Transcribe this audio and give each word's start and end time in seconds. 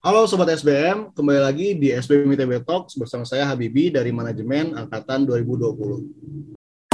Halo 0.00 0.24
Sobat 0.24 0.48
SBM, 0.48 1.12
kembali 1.12 1.40
lagi 1.44 1.76
di 1.76 1.92
SBM 1.92 2.32
ITB 2.32 2.64
Talks 2.64 2.96
bersama 2.96 3.20
saya 3.28 3.44
Habibi 3.44 3.92
dari 3.92 4.08
Manajemen 4.08 4.72
Angkatan 4.72 5.28
2020. 5.28 6.88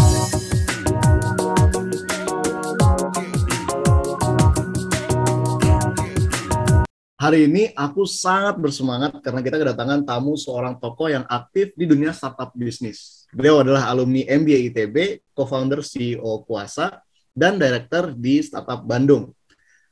Hari 7.14 7.46
ini 7.46 7.70
aku 7.78 8.02
sangat 8.10 8.58
bersemangat 8.58 9.22
karena 9.22 9.38
kita 9.38 9.62
kedatangan 9.62 10.02
tamu 10.02 10.34
seorang 10.34 10.74
tokoh 10.82 11.06
yang 11.06 11.22
aktif 11.30 11.78
di 11.78 11.86
dunia 11.86 12.10
startup 12.10 12.50
bisnis. 12.58 13.30
Beliau 13.30 13.62
adalah 13.62 13.86
alumni 13.86 14.26
MBA 14.26 14.74
ITB, 14.74 15.22
co-founder 15.30 15.78
CEO 15.86 16.42
Kuasa, 16.42 16.98
dan 17.30 17.54
director 17.54 18.10
di 18.18 18.42
Startup 18.42 18.82
Bandung. 18.82 19.30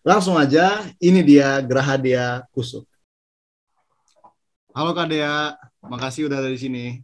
Langsung 0.03 0.35
aja, 0.35 0.83
ini 0.99 1.23
dia 1.23 1.63
Grahadia 1.63 2.43
Kusuk. 2.51 2.91
Halo 4.75 4.91
Kak 4.91 5.07
Dea, 5.07 5.55
makasih 5.87 6.27
udah 6.27 6.43
ada 6.43 6.51
di 6.51 6.59
sini. 6.59 6.99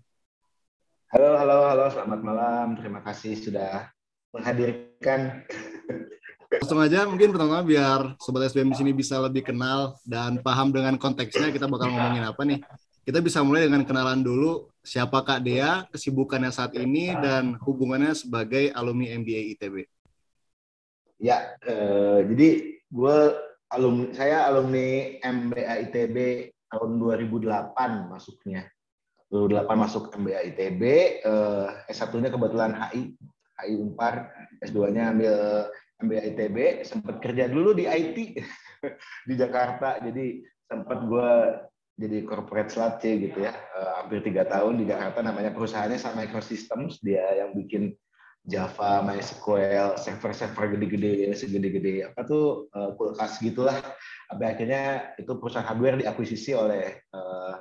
Halo, 1.15 1.39
halo, 1.39 1.71
halo, 1.71 1.87
selamat 1.87 2.19
malam. 2.19 2.75
Terima 2.75 2.99
kasih 2.99 3.39
sudah 3.39 3.95
menghadirkan 4.35 5.47
Langsung 6.51 6.83
aja 6.83 7.07
mungkin 7.07 7.31
pertama 7.31 7.63
biar 7.63 8.19
Sobat 8.19 8.51
SBM 8.51 8.75
di 8.75 8.79
sini 8.83 8.91
bisa 8.91 9.23
lebih 9.23 9.47
kenal 9.47 9.95
dan 10.03 10.43
paham 10.43 10.75
dengan 10.75 10.99
konteksnya 10.99 11.55
kita 11.55 11.71
bakal 11.71 11.95
ngomongin 11.95 12.27
apa 12.27 12.43
nih. 12.43 12.59
Kita 13.07 13.23
bisa 13.23 13.39
mulai 13.47 13.71
dengan 13.71 13.87
kenalan 13.87 14.19
dulu 14.19 14.67
siapa 14.83 15.23
Kak 15.23 15.47
Dea, 15.47 15.87
kesibukannya 15.95 16.51
saat 16.51 16.75
ini, 16.75 17.15
dan 17.23 17.55
hubungannya 17.55 18.19
sebagai 18.19 18.75
alumni 18.75 19.15
MBA 19.15 19.55
ITB. 19.55 19.87
Ya, 21.23 21.55
eh, 21.63 22.19
jadi 22.35 22.49
gue 22.91 23.19
alumni, 23.71 24.11
saya 24.11 24.51
alumni 24.51 25.23
MBA 25.23 25.75
ITB 25.87 26.17
tahun 26.71 26.91
2008 27.03 28.11
masuknya. 28.11 28.71
2008 29.31 29.79
masuk 29.79 30.11
MBA 30.19 30.41
ITB, 30.55 30.83
eh, 31.23 31.69
S1-nya 31.87 32.35
kebetulan 32.35 32.75
HI, 32.75 33.15
HI 33.63 33.73
Unpar, 33.79 34.27
S2-nya 34.59 35.15
ambil 35.15 35.35
MBA 36.03 36.23
ITB, 36.35 36.57
sempat 36.83 37.23
kerja 37.23 37.47
dulu 37.47 37.77
di 37.77 37.87
IT 37.87 38.17
di 39.29 39.35
Jakarta. 39.39 40.03
Jadi 40.03 40.43
sempat 40.67 40.99
gue 41.07 41.31
jadi 42.01 42.25
corporate 42.25 42.73
slut 42.73 42.97
gitu 43.05 43.45
ya, 43.45 43.53
uh, 43.53 44.01
hampir 44.01 44.25
tiga 44.25 44.49
tahun 44.49 44.81
di 44.81 44.89
Jakarta. 44.89 45.21
Namanya 45.21 45.53
perusahaannya 45.53 46.01
sama 46.01 46.25
Ecosystems, 46.25 46.97
dia 47.05 47.45
yang 47.45 47.53
bikin 47.53 47.93
Java, 48.49 49.05
MySQL, 49.05 50.01
server-server 50.01 50.73
gede-gede, 50.73 51.37
segede-gede 51.37 52.09
apa 52.09 52.25
tuh 52.25 52.73
uh, 52.73 52.97
kulkas 52.97 53.37
gitulah. 53.45 53.77
Sampai 54.33 54.57
akhirnya 54.57 55.13
itu 55.21 55.37
perusahaan 55.37 55.69
hardware 55.69 56.01
diakuisisi 56.01 56.57
oleh 56.57 57.05
uh, 57.13 57.61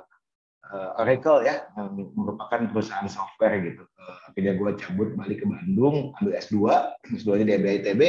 uh, 0.72 1.00
Oracle 1.02 1.44
ya, 1.44 1.68
yang 1.76 1.92
merupakan 2.16 2.60
perusahaan 2.72 3.06
software 3.10 3.60
gitu. 3.60 3.84
Akhirnya 4.32 4.56
gue 4.56 4.70
cabut 4.80 5.08
balik 5.18 5.44
ke 5.44 5.46
Bandung, 5.46 6.16
ambil 6.22 6.32
S2, 6.40 6.56
S2-nya 7.12 7.60
di 7.60 7.68
ITB. 7.82 8.02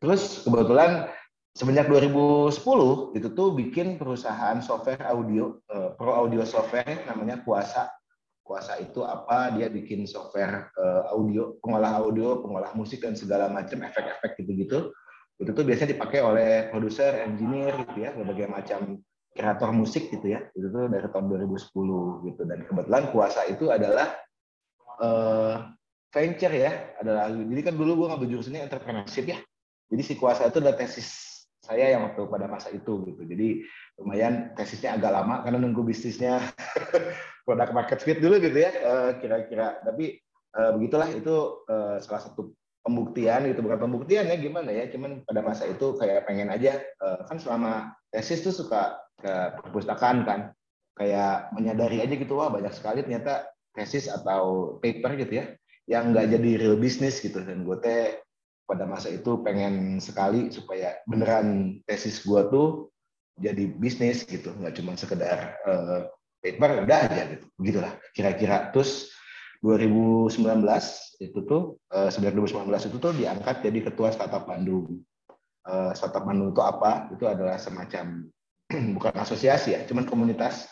Terus 0.00 0.44
kebetulan 0.46 1.12
semenjak 1.52 1.88
2010 1.88 3.16
itu 3.16 3.28
tuh 3.32 3.48
bikin 3.56 3.96
perusahaan 4.00 4.60
software 4.64 5.04
audio, 5.04 5.60
uh, 5.68 5.92
pro 5.96 6.16
audio 6.16 6.46
software 6.48 7.04
namanya 7.04 7.44
Kuasa. 7.44 7.92
Kuasa 8.46 8.78
itu 8.78 9.02
apa? 9.02 9.50
Dia 9.58 9.66
bikin 9.66 10.06
software 10.06 10.70
uh, 10.78 11.10
audio, 11.10 11.58
pengolah 11.58 11.98
audio, 11.98 12.38
pengolah 12.46 12.70
musik 12.78 13.02
dan 13.02 13.18
segala 13.18 13.50
macam 13.50 13.82
efek-efek 13.82 14.38
gitu-gitu. 14.38 14.94
Itu 15.42 15.50
tuh 15.50 15.64
biasanya 15.66 15.98
dipakai 15.98 16.22
oleh 16.22 16.70
produser, 16.70 17.26
engineer 17.26 17.74
gitu 17.90 18.06
ya, 18.06 18.14
berbagai 18.14 18.46
macam 18.46 19.02
kreator 19.36 19.70
musik 19.76 20.08
gitu 20.08 20.32
ya 20.32 20.48
itu 20.56 20.72
tuh 20.72 20.88
dari 20.88 21.06
tahun 21.12 21.28
2010 21.28 22.24
gitu 22.32 22.42
dan 22.48 22.58
kebetulan 22.64 23.04
kuasa 23.12 23.44
itu 23.44 23.68
adalah 23.68 24.16
uh, 25.04 25.68
venture 26.08 26.54
ya 26.56 26.96
adalah 26.96 27.28
jadi 27.28 27.60
kan 27.60 27.74
dulu 27.76 27.92
gue 28.02 28.06
ngambil 28.08 28.28
jurusannya 28.32 28.64
entrepreneurship 28.64 29.28
ya 29.28 29.38
jadi 29.92 30.02
si 30.02 30.16
kuasa 30.16 30.48
itu 30.48 30.58
adalah 30.64 30.80
tesis 30.80 31.36
saya 31.60 31.92
yang 31.92 32.08
waktu 32.08 32.24
pada 32.32 32.48
masa 32.48 32.72
itu 32.72 33.04
gitu 33.04 33.22
jadi 33.28 33.60
lumayan 34.00 34.56
tesisnya 34.56 34.96
agak 34.96 35.12
lama 35.12 35.44
karena 35.44 35.60
nunggu 35.60 35.84
bisnisnya 35.84 36.40
produk 37.46 37.70
market 37.70 38.02
fit 38.02 38.18
dulu 38.18 38.42
gitu 38.42 38.58
ya 38.58 38.74
uh, 38.82 39.10
kira-kira. 39.22 39.78
Tapi 39.86 40.18
uh, 40.58 40.74
begitulah 40.74 41.06
itu 41.14 41.62
uh, 41.70 41.96
salah 42.02 42.22
satu 42.26 42.50
pembuktian 42.82 43.46
gitu. 43.46 43.62
Bukan 43.62 43.78
pembuktian 43.78 44.26
ya 44.26 44.36
gimana 44.36 44.74
ya 44.74 44.90
cuman 44.90 45.22
pada 45.22 45.40
masa 45.46 45.70
itu 45.70 45.94
kayak 45.94 46.26
pengen 46.26 46.50
aja 46.50 46.82
kan 47.26 47.38
selama 47.38 47.94
tesis 48.10 48.42
tuh 48.46 48.54
suka 48.54 48.98
ke 49.18 49.32
perpustakaan 49.58 50.22
kan 50.22 50.40
kayak 50.94 51.50
menyadari 51.50 51.98
aja 51.98 52.14
gitu 52.14 52.38
wah 52.38 52.50
banyak 52.50 52.70
sekali 52.70 53.02
ternyata 53.02 53.50
tesis 53.74 54.06
atau 54.06 54.76
paper 54.78 55.18
gitu 55.18 55.42
ya 55.42 55.44
yang 55.90 56.14
nggak 56.14 56.30
jadi 56.34 56.50
real 56.62 56.78
business 56.78 57.18
gitu. 57.18 57.42
Dan 57.42 57.66
gue 57.66 57.78
teh 57.82 58.22
pada 58.66 58.82
masa 58.86 59.14
itu 59.14 59.38
pengen 59.46 60.02
sekali 60.02 60.50
supaya 60.50 60.98
beneran 61.06 61.78
tesis 61.86 62.26
gue 62.26 62.42
tuh 62.50 62.90
jadi 63.38 63.68
bisnis 63.78 64.26
gitu 64.26 64.50
nggak 64.58 64.74
cuma 64.80 64.98
sekedar 64.98 65.54
uh, 65.68 66.10
paper 66.46 66.86
udah 66.86 66.98
aja 67.10 67.22
gitu. 67.34 67.46
Begitulah 67.58 67.92
kira-kira. 68.14 68.70
Terus 68.70 69.10
2019 69.64 70.38
itu 71.18 71.38
tuh 71.42 71.80
uh, 71.90 72.08
2019 72.12 72.70
itu 72.86 72.96
tuh 73.02 73.12
diangkat 73.16 73.66
jadi 73.66 73.78
ketua 73.90 74.14
startup 74.14 74.46
Bandung. 74.46 75.02
Uh, 75.66 75.90
startup 75.98 76.22
Bandung 76.22 76.54
itu 76.54 76.62
apa? 76.62 77.10
Itu 77.10 77.26
adalah 77.26 77.58
semacam 77.58 78.30
bukan 78.96 79.12
asosiasi 79.18 79.74
ya, 79.74 79.82
cuman 79.90 80.06
komunitas. 80.06 80.70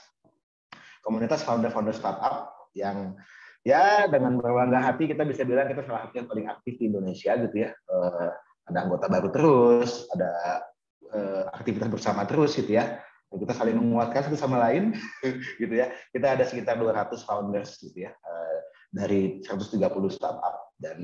Komunitas 1.04 1.44
founder-founder 1.44 1.92
startup 1.92 2.70
yang 2.72 3.12
ya 3.60 4.08
dengan 4.08 4.41
berbangga 4.41 4.80
hati 4.80 5.04
kita 5.08 5.24
bisa 5.24 5.44
bilang 5.44 5.68
kita 5.68 5.84
salah 5.84 6.08
satu 6.08 6.16
yang 6.16 6.28
paling 6.28 6.46
aktif 6.48 6.80
di 6.80 6.88
Indonesia 6.88 7.36
gitu 7.36 7.56
ya. 7.60 7.70
Uh, 7.91 8.32
ada 8.64 8.78
anggota 8.88 9.06
baru 9.12 9.28
terus, 9.28 10.08
ada 10.16 10.64
uh, 11.12 11.44
aktivitas 11.52 11.92
bersama 11.92 12.24
terus 12.24 12.56
gitu 12.56 12.72
ya. 12.72 13.03
Kita 13.39 13.53
saling 13.56 13.77
menguatkan 13.77 14.31
satu 14.31 14.39
sama 14.39 14.61
lain 14.71 14.95
gitu 15.61 15.75
ya. 15.75 15.91
Kita 16.11 16.39
ada 16.39 16.45
sekitar 16.47 16.78
200 16.78 17.15
founders 17.27 17.78
gitu 17.83 18.09
ya. 18.09 18.12
Uh, 18.22 18.59
dari 18.95 19.43
130 19.43 19.81
startup 20.11 20.75
dan 20.78 20.99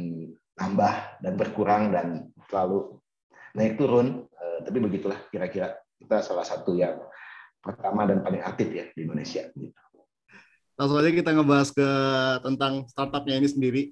nambah 0.55 0.95
dan 1.25 1.33
berkurang 1.35 1.91
dan 1.91 2.31
selalu 2.47 3.01
naik 3.55 3.77
turun. 3.77 4.27
Uh, 4.31 4.59
tapi 4.63 4.79
begitulah 4.79 5.19
kira-kira 5.29 5.75
kita 5.99 6.23
salah 6.23 6.47
satu 6.47 6.77
yang 6.79 6.97
pertama 7.61 8.09
dan 8.09 8.25
paling 8.25 8.41
aktif 8.41 8.69
ya 8.73 8.85
di 8.97 9.05
Indonesia. 9.05 9.51
Gitu. 9.53 9.77
Langsung 10.81 10.97
aja 10.97 11.13
kita 11.13 11.37
ngebahas 11.37 11.69
ke 11.77 11.89
tentang 12.41 12.89
startupnya 12.89 13.37
ini 13.37 13.49
sendiri, 13.53 13.83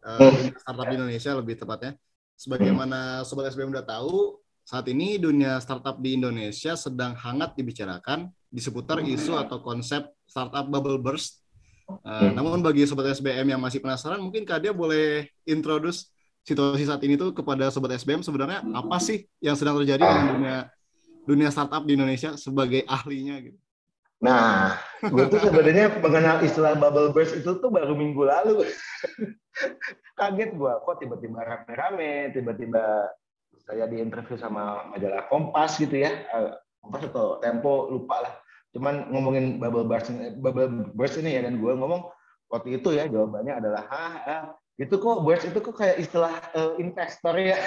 uh, 0.00 0.32
startup 0.64 0.88
di 0.88 0.96
Indonesia 0.96 1.36
lebih 1.36 1.60
tepatnya. 1.60 1.92
Sebagaimana 2.38 3.26
Sobat 3.26 3.52
SBM 3.52 3.74
udah 3.74 3.84
tahu, 3.84 4.40
saat 4.68 4.84
ini 4.92 5.16
dunia 5.16 5.56
startup 5.64 5.96
di 5.96 6.20
Indonesia 6.20 6.76
sedang 6.76 7.16
hangat 7.16 7.56
dibicarakan 7.56 8.28
di 8.52 8.60
seputar 8.60 9.00
isu 9.00 9.40
atau 9.40 9.64
konsep 9.64 10.04
startup 10.28 10.68
bubble 10.68 11.00
burst. 11.00 11.40
Uh, 12.04 12.28
namun 12.36 12.60
bagi 12.60 12.84
Sobat 12.84 13.16
SBM 13.16 13.48
yang 13.48 13.64
masih 13.64 13.80
penasaran, 13.80 14.20
mungkin 14.20 14.44
Kak 14.44 14.60
dia 14.60 14.76
boleh 14.76 15.24
introduce 15.48 16.12
situasi 16.44 16.84
saat 16.84 17.00
ini 17.00 17.16
tuh 17.16 17.32
kepada 17.32 17.72
Sobat 17.72 17.96
SBM 17.96 18.20
sebenarnya 18.20 18.60
apa 18.76 19.00
sih 19.00 19.24
yang 19.40 19.56
sedang 19.56 19.80
terjadi 19.80 20.04
dengan 20.04 20.26
dunia 20.36 20.58
dunia 21.24 21.48
startup 21.48 21.88
di 21.88 21.96
Indonesia 21.96 22.36
sebagai 22.36 22.84
ahlinya 22.84 23.40
gitu? 23.40 23.56
Nah, 24.20 24.76
gue 25.00 25.32
tuh 25.32 25.48
sebenarnya 25.48 25.96
mengenal 25.96 26.44
istilah 26.44 26.76
bubble 26.76 27.16
burst 27.16 27.40
itu 27.40 27.56
tuh 27.56 27.72
baru 27.72 27.96
minggu 27.96 28.20
lalu. 28.20 28.68
Kaget 30.20 30.60
gue, 30.60 30.72
kok 30.84 30.96
tiba-tiba 31.00 31.40
rame-rame, 31.40 32.36
tiba-tiba 32.36 33.08
saya 33.68 33.84
diinterview 33.84 34.40
sama 34.40 34.88
majalah 34.88 35.28
Kompas 35.28 35.76
gitu 35.76 36.00
ya. 36.00 36.08
Eh, 36.08 36.52
Kompas 36.80 37.04
atau 37.12 37.36
Tempo, 37.44 37.92
lupa 37.92 38.24
lah. 38.24 38.34
Cuman 38.72 39.12
ngomongin 39.12 39.60
bubble 39.60 39.84
burst, 39.84 40.08
bubble 40.40 40.88
burst 40.96 41.20
ini 41.20 41.36
ya, 41.36 41.44
dan 41.44 41.60
gue 41.60 41.72
ngomong 41.76 42.08
waktu 42.48 42.80
itu 42.80 42.96
ya 42.96 43.04
jawabannya 43.04 43.60
adalah, 43.60 43.84
ah, 43.92 44.56
itu 44.78 44.94
kok 44.94 45.26
burst 45.26 45.44
itu 45.50 45.58
kok 45.58 45.74
kayak 45.74 45.98
istilah 45.98 46.30
uh, 46.54 46.78
investor 46.78 47.34
ya 47.34 47.58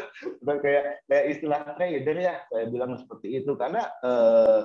kayak 0.64 1.04
kayak 1.04 1.24
istilah 1.36 1.60
trader 1.76 2.16
ya 2.16 2.40
saya 2.48 2.64
bilang 2.72 2.96
seperti 2.96 3.44
itu 3.44 3.52
karena 3.52 3.84
uh, 4.00 4.64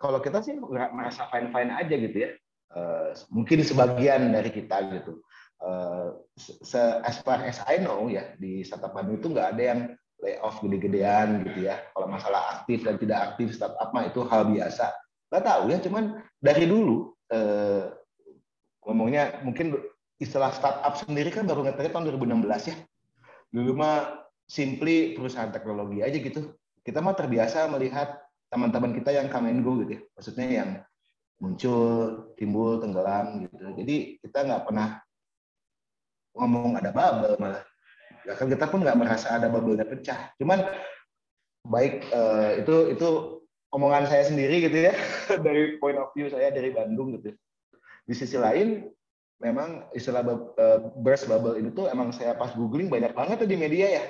kalau 0.00 0.16
kita 0.24 0.40
sih 0.40 0.56
nggak 0.56 0.96
merasa 0.96 1.28
fine 1.28 1.52
fine 1.52 1.72
aja 1.76 1.94
gitu 2.00 2.16
ya 2.16 2.30
uh, 2.72 3.12
mungkin 3.28 3.60
sebagian 3.68 4.32
dari 4.32 4.48
kita 4.48 4.80
gitu 4.96 5.20
uh, 5.62 6.16
se 6.36 6.80
as 7.04 7.20
far 7.24 7.40
as 7.44 7.60
I 7.64 7.80
know 7.80 8.08
ya 8.10 8.34
di 8.36 8.64
startup 8.66 8.96
itu 9.08 9.30
nggak 9.30 9.56
ada 9.56 9.62
yang 9.62 9.80
layoff 10.20 10.60
gede-gedean 10.64 11.44
gitu 11.44 11.68
ya 11.68 11.80
kalau 11.92 12.08
masalah 12.08 12.60
aktif 12.60 12.84
dan 12.84 12.96
tidak 12.96 13.32
aktif 13.32 13.52
startup 13.52 13.92
mah 13.92 14.08
itu 14.08 14.24
hal 14.24 14.48
biasa 14.48 14.92
nggak 15.28 15.44
tahu 15.44 15.62
ya 15.68 15.78
cuman 15.84 16.04
dari 16.40 16.64
dulu 16.64 17.12
uh, 17.32 17.92
ngomongnya 18.86 19.42
mungkin 19.42 19.74
istilah 20.16 20.52
startup 20.54 20.96
sendiri 20.96 21.28
kan 21.28 21.44
baru 21.44 21.66
ngetrennya 21.66 21.92
tahun 21.92 22.04
2016 22.16 22.70
ya. 22.72 22.76
Dulu 23.52 23.72
mah 23.76 24.24
simply 24.46 25.12
perusahaan 25.18 25.52
teknologi 25.52 26.00
aja 26.00 26.16
gitu. 26.16 26.54
Kita 26.80 27.02
mah 27.02 27.18
terbiasa 27.18 27.66
melihat 27.68 28.16
teman-teman 28.48 28.94
kita 28.94 29.10
yang 29.12 29.26
come 29.28 29.50
and 29.50 29.60
go 29.66 29.76
gitu 29.82 29.98
ya. 29.98 30.02
Maksudnya 30.16 30.46
yang 30.48 30.70
muncul, 31.36 31.92
timbul, 32.38 32.80
tenggelam 32.80 33.44
gitu. 33.44 33.64
Jadi 33.76 33.96
kita 34.24 34.38
nggak 34.46 34.62
pernah 34.70 35.02
ngomong 36.36 36.76
ada 36.76 36.92
bubble 36.92 37.36
malah. 37.40 37.64
Bahkan 38.26 38.46
kita 38.52 38.66
pun 38.68 38.82
nggak 38.82 38.98
merasa 38.98 39.38
ada 39.38 39.48
bubble-nya 39.48 39.86
pecah. 39.86 40.34
Cuman 40.36 40.62
baik 41.66 42.06
uh, 42.14 42.60
itu 42.62 42.94
itu 42.94 43.08
omongan 43.74 44.06
saya 44.06 44.22
sendiri 44.30 44.62
gitu 44.62 44.86
ya 44.86 44.94
dari 45.46 45.76
point 45.82 45.98
of 45.98 46.14
view 46.14 46.30
saya 46.30 46.52
dari 46.52 46.70
Bandung 46.70 47.18
gitu. 47.18 47.34
Di 48.06 48.14
sisi 48.14 48.38
lain 48.38 48.86
memang 49.42 49.92
istilah 49.92 50.24
uh, 50.24 50.78
burst 50.96 51.28
bubble 51.28 51.60
ini 51.60 51.72
tuh 51.74 51.90
emang 51.92 52.14
saya 52.14 52.32
pas 52.38 52.54
googling 52.56 52.88
banyak 52.88 53.12
banget 53.12 53.44
tuh 53.44 53.48
di 53.50 53.56
media 53.58 54.00
ya. 54.00 54.04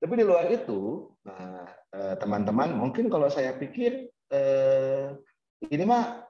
Tapi 0.00 0.16
di 0.16 0.24
luar 0.24 0.48
itu, 0.48 1.12
nah 1.28 1.68
uh, 1.92 2.14
teman-teman 2.16 2.72
mungkin 2.72 3.12
kalau 3.12 3.28
saya 3.28 3.52
pikir 3.52 4.08
uh, 4.32 5.12
ini 5.68 5.84
mah 5.84 6.24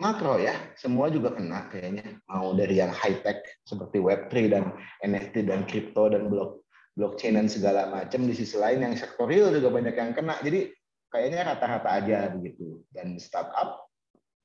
makro 0.00 0.40
ya, 0.40 0.54
semua 0.74 1.10
juga 1.10 1.34
kena 1.34 1.70
kayaknya. 1.70 2.18
Mau 2.30 2.54
dari 2.54 2.78
yang 2.78 2.90
high 2.90 3.22
tech 3.22 3.44
seperti 3.62 4.02
Web3 4.02 4.34
dan 4.50 4.64
NFT 5.02 5.46
dan 5.46 5.66
kripto 5.68 6.10
dan 6.10 6.28
blok 6.28 6.62
blockchain 6.94 7.34
dan 7.34 7.50
segala 7.50 7.90
macam 7.90 8.22
di 8.22 8.34
sisi 8.38 8.54
lain 8.54 8.86
yang 8.86 8.94
sektor 8.94 9.26
real 9.26 9.50
juga 9.50 9.70
banyak 9.70 9.94
yang 9.98 10.14
kena. 10.14 10.38
Jadi 10.42 10.70
kayaknya 11.10 11.42
rata-rata 11.42 11.90
aja 11.90 12.30
begitu. 12.30 12.86
Dan 12.94 13.18
startup, 13.18 13.90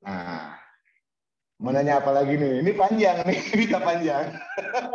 nah 0.02 0.58
Mau 1.60 1.76
nanya 1.76 2.00
apa 2.00 2.16
lagi 2.16 2.40
nih? 2.40 2.64
Ini 2.64 2.72
panjang 2.72 3.18
nih, 3.28 3.40
kita 3.68 3.84
panjang. 3.84 4.32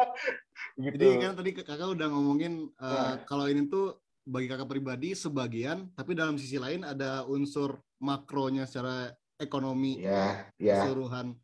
gitu. 0.84 0.96
Jadi 0.96 1.06
kan 1.20 1.36
tadi 1.36 1.50
kakak 1.52 1.92
udah 1.92 2.08
ngomongin 2.08 2.72
uh, 2.80 2.88
nah. 2.88 3.14
kalau 3.28 3.52
ini 3.52 3.68
tuh 3.68 4.00
bagi 4.24 4.48
kakak 4.48 4.72
pribadi 4.72 5.12
sebagian, 5.12 5.92
tapi 5.92 6.16
dalam 6.16 6.40
sisi 6.40 6.56
lain 6.56 6.80
ada 6.80 7.28
unsur 7.28 7.76
makronya 8.00 8.64
secara 8.64 9.12
ekonomi 9.38 10.02
ya, 10.02 10.46
ya. 10.58 10.82
keseluruhan. 10.84 11.34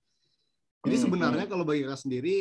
Jadi 0.87 0.97
hmm, 0.97 1.05
sebenarnya 1.05 1.45
hmm. 1.45 1.53
kalau 1.53 1.65
bagi 1.67 1.85
kakak 1.85 2.01
sendiri 2.01 2.37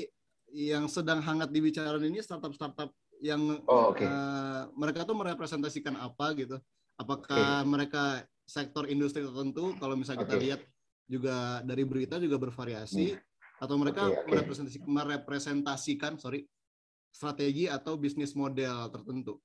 yang 0.49 0.89
sedang 0.89 1.21
hangat 1.21 1.53
dibicarakan 1.53 2.09
ini 2.09 2.23
startup-startup 2.23 2.89
yang 3.19 3.59
oh, 3.67 3.91
okay. 3.91 4.07
uh, 4.07 4.71
mereka 4.73 5.03
tuh 5.03 5.17
merepresentasikan 5.17 5.99
apa 5.99 6.31
gitu? 6.39 6.57
Apakah 6.95 7.63
okay. 7.63 7.67
mereka 7.67 8.03
sektor 8.47 8.87
industri 8.87 9.23
tertentu? 9.23 9.75
Kalau 9.77 9.95
misalnya 9.99 10.23
kita 10.25 10.37
lihat 10.39 10.61
juga 11.09 11.59
dari 11.65 11.83
berita 11.83 12.15
juga 12.21 12.39
bervariasi 12.39 13.17
hmm. 13.17 13.61
atau 13.61 13.75
mereka 13.75 14.07
okay, 14.07 14.15
okay. 14.15 14.29
Merepresentasi, 14.31 14.77
merepresentasikan 14.87 16.13
sorry 16.21 16.47
strategi 17.09 17.65
atau 17.65 17.97
bisnis 17.97 18.37
model 18.37 18.87
tertentu. 18.93 19.41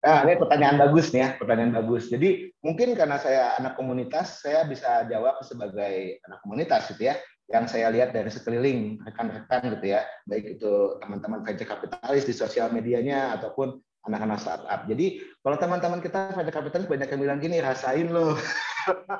Nah, 0.00 0.24
ini 0.24 0.40
pertanyaan 0.40 0.80
bagus 0.80 1.12
nih 1.12 1.20
ya, 1.20 1.28
pertanyaan 1.36 1.76
bagus. 1.76 2.08
Jadi 2.08 2.48
mungkin 2.64 2.96
karena 2.96 3.20
saya 3.20 3.52
anak 3.60 3.76
komunitas, 3.76 4.40
saya 4.40 4.64
bisa 4.64 5.04
jawab 5.12 5.44
sebagai 5.44 6.24
anak 6.24 6.40
komunitas 6.40 6.88
gitu 6.88 7.12
ya, 7.12 7.20
yang 7.52 7.68
saya 7.68 7.92
lihat 7.92 8.16
dari 8.16 8.32
sekeliling 8.32 8.96
rekan-rekan 9.04 9.76
gitu 9.76 9.86
ya, 9.92 10.00
baik 10.24 10.56
itu 10.56 10.96
teman-teman 11.04 11.44
venture 11.44 11.68
kapitalis 11.68 12.24
di 12.24 12.32
sosial 12.32 12.72
medianya 12.72 13.36
ataupun 13.36 13.76
anak-anak 14.08 14.40
startup. 14.40 14.88
Jadi 14.88 15.20
kalau 15.44 15.56
teman-teman 15.60 16.00
kita 16.00 16.32
venture 16.32 16.56
kapitalis 16.56 16.88
banyak 16.88 17.08
yang 17.12 17.20
bilang 17.20 17.38
gini, 17.44 17.60
rasain 17.60 18.08
loh 18.08 18.40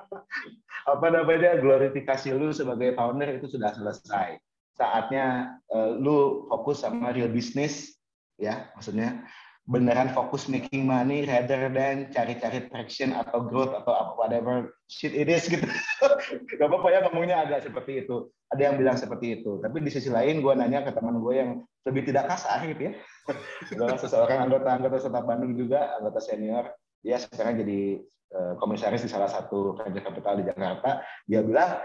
apa 0.93 1.07
namanya 1.13 1.61
glorifikasi 1.61 2.33
lu 2.33 2.57
sebagai 2.57 2.97
founder 2.97 3.37
itu 3.37 3.53
sudah 3.53 3.77
selesai. 3.77 4.41
Saatnya 4.81 5.61
uh, 5.69 5.93
lu 6.01 6.49
fokus 6.49 6.81
sama 6.81 7.13
real 7.13 7.29
business 7.29 8.01
ya, 8.41 8.73
maksudnya 8.73 9.29
beneran 9.71 10.11
fokus 10.11 10.51
making 10.51 10.83
money 10.83 11.23
rather 11.23 11.71
than 11.71 12.11
cari-cari 12.11 12.67
traction 12.67 13.15
atau 13.15 13.47
growth 13.47 13.71
atau 13.71 13.95
apa 13.95 14.13
whatever 14.19 14.75
shit 14.91 15.15
it 15.15 15.31
is 15.31 15.47
gitu. 15.47 15.63
Gak 16.59 16.67
apa-apa 16.67 16.89
ya 16.91 16.99
ngomongnya 17.07 17.47
agak 17.47 17.71
seperti 17.71 18.03
itu. 18.03 18.27
Ada 18.51 18.63
yang 18.67 18.77
bilang 18.83 18.99
seperti 18.99 19.39
itu. 19.39 19.63
Tapi 19.63 19.79
di 19.79 19.91
sisi 19.95 20.11
lain 20.11 20.43
gue 20.43 20.53
nanya 20.59 20.83
ke 20.83 20.91
teman 20.91 21.23
gue 21.23 21.35
yang 21.39 21.51
lebih 21.87 22.03
tidak 22.11 22.27
kasar 22.27 22.67
gitu 22.67 22.91
ya. 22.91 22.93
Adalah 23.79 23.97
seseorang 24.03 24.51
anggota-anggota 24.51 24.99
Setap 24.99 25.23
Bandung 25.23 25.55
juga, 25.55 25.95
anggota 26.03 26.19
senior. 26.19 26.75
Dia 27.01 27.23
sekarang 27.23 27.63
jadi 27.63 28.03
Eh, 28.31 28.55
komisaris 28.63 29.03
di 29.03 29.11
salah 29.11 29.27
satu 29.27 29.75
venture 29.75 30.07
capital 30.07 30.39
di 30.39 30.47
Jakarta, 30.47 31.03
dia 31.27 31.43
bilang 31.43 31.83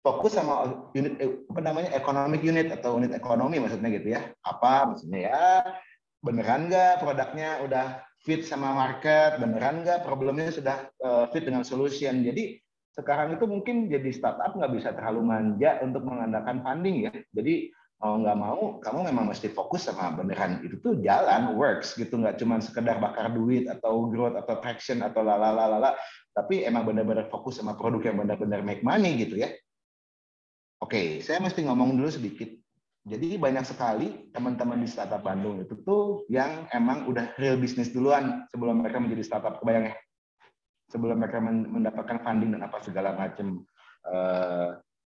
fokus 0.00 0.32
sama 0.32 0.88
unit 0.96 1.20
eh, 1.20 1.44
apa 1.52 1.60
namanya 1.60 1.92
economic 1.92 2.40
unit 2.40 2.72
atau 2.72 2.96
unit 2.96 3.12
ekonomi 3.12 3.60
maksudnya 3.60 3.92
gitu 3.92 4.16
ya. 4.16 4.32
Apa 4.40 4.88
maksudnya 4.88 5.20
ya 5.28 5.44
beneran 6.22 6.70
nggak 6.70 7.02
produknya 7.02 7.60
udah 7.66 7.86
fit 8.22 8.46
sama 8.46 8.70
market, 8.70 9.42
beneran 9.42 9.82
nggak 9.82 10.06
problemnya 10.06 10.54
sudah 10.54 10.86
uh, 11.02 11.26
fit 11.34 11.42
dengan 11.42 11.66
solution. 11.66 12.22
Jadi 12.22 12.62
sekarang 12.94 13.34
itu 13.34 13.44
mungkin 13.50 13.90
jadi 13.90 14.06
startup 14.14 14.54
nggak 14.54 14.72
bisa 14.78 14.94
terlalu 14.94 15.26
manja 15.26 15.82
untuk 15.82 16.06
mengandalkan 16.06 16.62
funding 16.62 17.10
ya. 17.10 17.12
Jadi 17.34 17.74
mau 17.98 18.18
nggak 18.18 18.38
mau 18.38 18.60
kamu 18.78 18.98
memang 19.10 19.26
mesti 19.34 19.50
fokus 19.50 19.90
sama 19.90 20.14
beneran. 20.14 20.62
Itu 20.62 20.78
tuh 20.78 20.94
jalan 21.02 21.58
works 21.58 21.98
gitu. 21.98 22.14
Nggak 22.14 22.38
cuma 22.38 22.62
sekedar 22.62 23.02
bakar 23.02 23.34
duit 23.34 23.66
atau 23.66 24.06
growth 24.06 24.38
atau 24.38 24.62
traction 24.62 25.02
atau 25.02 25.26
lalala 25.26 25.98
tapi 26.32 26.64
emang 26.64 26.88
benar-benar 26.88 27.28
fokus 27.28 27.60
sama 27.60 27.76
produk 27.76 28.08
yang 28.08 28.16
benar-benar 28.22 28.62
make 28.62 28.86
money 28.86 29.18
gitu 29.18 29.42
ya. 29.42 29.50
Oke 30.78 31.18
saya 31.18 31.42
mesti 31.42 31.66
ngomong 31.66 31.98
dulu 31.98 32.10
sedikit 32.10 32.61
jadi 33.02 33.34
banyak 33.34 33.66
sekali 33.66 34.30
teman-teman 34.30 34.78
di 34.78 34.86
startup 34.86 35.26
Bandung 35.26 35.58
itu 35.58 35.74
tuh 35.82 36.22
yang 36.30 36.70
emang 36.70 37.10
udah 37.10 37.34
real 37.34 37.58
bisnis 37.58 37.90
duluan 37.90 38.46
sebelum 38.54 38.78
mereka 38.78 39.02
menjadi 39.02 39.26
startup. 39.26 39.58
Kebayang 39.58 39.90
ya? 39.90 39.94
Sebelum 40.86 41.18
mereka 41.18 41.42
mendapatkan 41.42 42.22
funding 42.22 42.54
dan 42.54 42.62
apa 42.62 42.78
segala 42.78 43.18
macam 43.18 43.66
eh, 44.06 44.68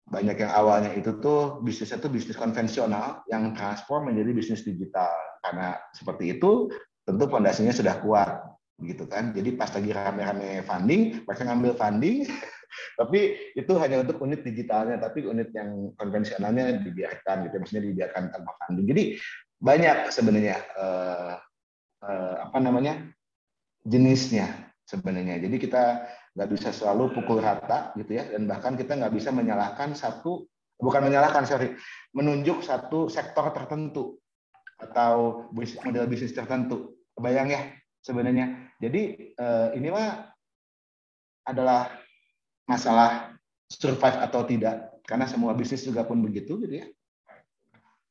banyak 0.07 0.37
yang 0.39 0.53
awalnya 0.55 0.95
itu 0.95 1.19
tuh 1.19 1.59
bisnisnya 1.67 1.99
tuh 1.99 2.15
bisnis 2.15 2.39
konvensional 2.39 3.27
yang 3.27 3.51
transform 3.59 4.15
menjadi 4.15 4.39
bisnis 4.39 4.63
digital. 4.63 5.11
Karena 5.43 5.75
seperti 5.91 6.39
itu 6.39 6.71
tentu 7.03 7.27
fondasinya 7.27 7.75
sudah 7.75 7.99
kuat 8.07 8.39
gitu 8.87 9.11
kan. 9.11 9.35
Jadi 9.35 9.59
pas 9.59 9.67
lagi 9.75 9.91
rame-rame 9.91 10.63
funding 10.63 11.27
mereka 11.27 11.43
ngambil 11.43 11.75
funding 11.75 12.23
tapi 12.97 13.53
itu 13.55 13.73
hanya 13.79 14.03
untuk 14.03 14.23
unit 14.23 14.41
digitalnya 14.43 14.97
tapi 14.99 15.27
unit 15.27 15.51
yang 15.53 15.93
konvensionalnya 15.99 16.81
dibiarkan 16.81 17.51
gitu 17.51 17.57
maksudnya 17.61 17.85
dibiarkan 17.91 18.23
tanpa 18.33 18.51
funding. 18.67 18.87
Jadi 18.91 19.05
banyak 19.61 20.09
sebenarnya 20.09 20.57
eh, 20.57 21.35
eh, 22.07 22.35
apa 22.49 22.59
namanya 22.59 23.05
jenisnya 23.85 24.73
sebenarnya. 24.89 25.39
Jadi 25.39 25.57
kita 25.61 25.85
nggak 26.35 26.51
bisa 26.51 26.71
selalu 26.71 27.13
pukul 27.15 27.43
rata 27.43 27.93
gitu 27.99 28.17
ya 28.17 28.25
dan 28.31 28.47
bahkan 28.47 28.79
kita 28.79 28.95
nggak 28.95 29.13
bisa 29.13 29.35
menyalahkan 29.35 29.99
satu 29.99 30.47
bukan 30.79 31.11
menyalahkan 31.11 31.43
sorry 31.45 31.75
menunjuk 32.15 32.63
satu 32.63 33.11
sektor 33.11 33.51
tertentu 33.53 34.17
atau 34.81 35.47
model 35.85 36.09
bisnis 36.09 36.33
tertentu. 36.33 36.97
Bayang 37.21 37.53
ya 37.53 37.69
sebenarnya. 38.01 38.73
Jadi 38.81 39.37
eh, 39.37 39.69
ini 39.77 39.93
mah 39.93 40.25
adalah 41.45 42.00
masalah 42.71 43.35
survive 43.67 44.19
atau 44.23 44.47
tidak. 44.47 45.03
Karena 45.03 45.27
semua 45.27 45.51
bisnis 45.59 45.83
juga 45.83 46.07
pun 46.07 46.23
begitu 46.23 46.55
gitu 46.63 46.87
ya. 46.87 46.87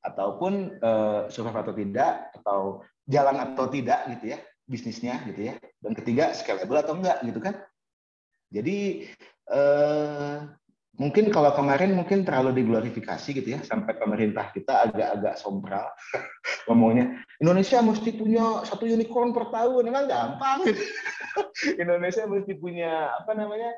Ataupun 0.04 0.76
eh, 0.76 1.22
survive 1.32 1.60
atau 1.64 1.74
tidak 1.76 2.12
atau 2.36 2.62
jalan 3.08 3.38
atau 3.40 3.66
tidak 3.72 4.00
gitu 4.18 4.36
ya 4.36 4.40
bisnisnya 4.68 5.24
gitu 5.32 5.52
ya. 5.52 5.54
Dan 5.80 5.96
ketiga 5.96 6.36
scalable 6.36 6.84
atau 6.84 7.00
enggak 7.00 7.24
gitu 7.24 7.40
kan. 7.40 7.56
Jadi 8.52 9.08
eh, 9.48 10.38
mungkin 11.00 11.32
kalau 11.32 11.56
kemarin 11.56 11.96
mungkin 11.96 12.28
terlalu 12.28 12.60
diglorifikasi 12.60 13.30
gitu 13.32 13.50
ya 13.56 13.64
sampai 13.64 13.96
pemerintah 13.96 14.52
kita 14.52 14.92
agak-agak 14.92 15.40
sombral. 15.40 15.88
Ngomongnya 16.68 17.24
Indonesia 17.40 17.80
mesti 17.80 18.12
punya 18.20 18.68
satu 18.68 18.84
unicorn 18.84 19.32
per 19.32 19.48
tahun. 19.56 19.88
Memang 19.88 20.06
gampang. 20.12 20.68
Indonesia 21.82 22.28
mesti 22.28 22.54
punya 22.60 23.16
apa 23.16 23.32
namanya 23.32 23.72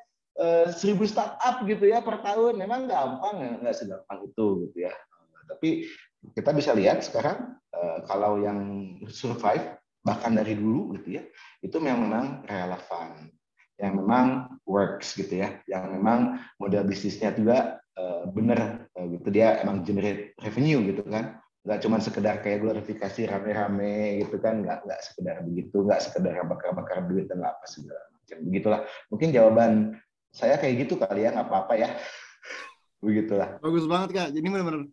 seribu 0.74 1.06
startup 1.06 1.62
gitu 1.68 1.86
ya 1.86 2.02
per 2.02 2.22
tahun. 2.26 2.58
Memang 2.58 2.90
gampang 2.90 3.62
nggak 3.62 3.76
segampang 3.76 4.26
itu 4.26 4.68
gitu 4.70 4.78
ya. 4.90 4.94
Tapi 5.50 5.86
kita 6.34 6.52
bisa 6.54 6.72
lihat 6.74 7.06
sekarang 7.06 7.58
eh, 7.74 8.00
kalau 8.10 8.42
yang 8.42 8.60
survive 9.10 9.78
bahkan 10.02 10.34
dari 10.34 10.58
dulu 10.58 10.98
gitu 10.98 11.22
ya 11.22 11.24
itu 11.62 11.78
memang 11.78 12.42
relevan 12.50 13.30
yang 13.78 13.98
memang 13.98 14.58
works 14.66 15.18
gitu 15.18 15.42
ya, 15.42 15.58
yang 15.66 15.90
memang 15.94 16.38
model 16.62 16.86
bisnisnya 16.86 17.34
juga 17.34 17.82
benar 18.34 18.88
uh, 18.98 19.06
gitu. 19.10 19.28
Dia 19.34 19.62
emang 19.62 19.84
generate 19.86 20.38
revenue 20.42 20.82
gitu 20.90 21.04
kan, 21.06 21.38
nggak 21.66 21.80
cuma 21.86 21.98
sekedar 22.02 22.42
kayak 22.42 22.62
glorifikasi 22.62 23.30
rame-rame 23.30 24.26
gitu 24.26 24.38
kan, 24.42 24.62
nggak 24.62 24.86
nggak 24.86 25.02
sekedar 25.02 25.42
begitu, 25.46 25.86
nggak 25.86 26.02
sekedar 26.02 26.34
bakar-bakar 26.46 27.06
duit 27.10 27.30
dan 27.30 27.44
apa 27.46 27.66
segala 27.68 28.02
macam. 28.14 28.38
Begitulah. 28.48 28.82
Mungkin 29.10 29.30
jawaban 29.34 29.72
saya 30.32 30.56
kayak 30.58 30.88
gitu 30.88 30.96
kali 30.98 31.28
ya, 31.28 31.36
nggak 31.36 31.48
apa-apa 31.48 31.74
ya, 31.76 31.90
begitulah. 33.06 33.60
Bagus 33.60 33.86
banget 33.86 34.10
kak, 34.16 34.30
jadi 34.32 34.48
benar-benar 34.48 34.88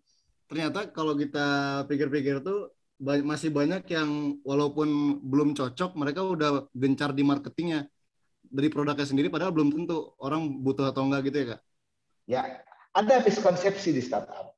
ternyata 0.49 0.89
kalau 0.89 1.13
kita 1.13 1.47
pikir-pikir 1.87 2.41
tuh 2.41 2.73
masih 2.99 3.55
banyak 3.55 3.87
yang 3.95 4.41
walaupun 4.43 5.21
belum 5.23 5.55
cocok 5.55 5.95
mereka 5.95 6.27
udah 6.27 6.67
gencar 6.75 7.15
di 7.15 7.23
marketingnya. 7.23 7.87
Dari 8.49 8.73
produknya 8.73 9.05
sendiri 9.05 9.29
padahal 9.29 9.53
belum 9.53 9.69
tentu 9.69 10.17
orang 10.25 10.65
butuh 10.65 10.89
atau 10.89 11.05
enggak 11.05 11.29
gitu 11.29 11.37
ya 11.37 11.47
kak? 11.53 11.61
Ya 12.25 12.41
ada 12.97 13.21
miskonsepsi 13.21 13.93
di 13.93 14.01
startup. 14.01 14.57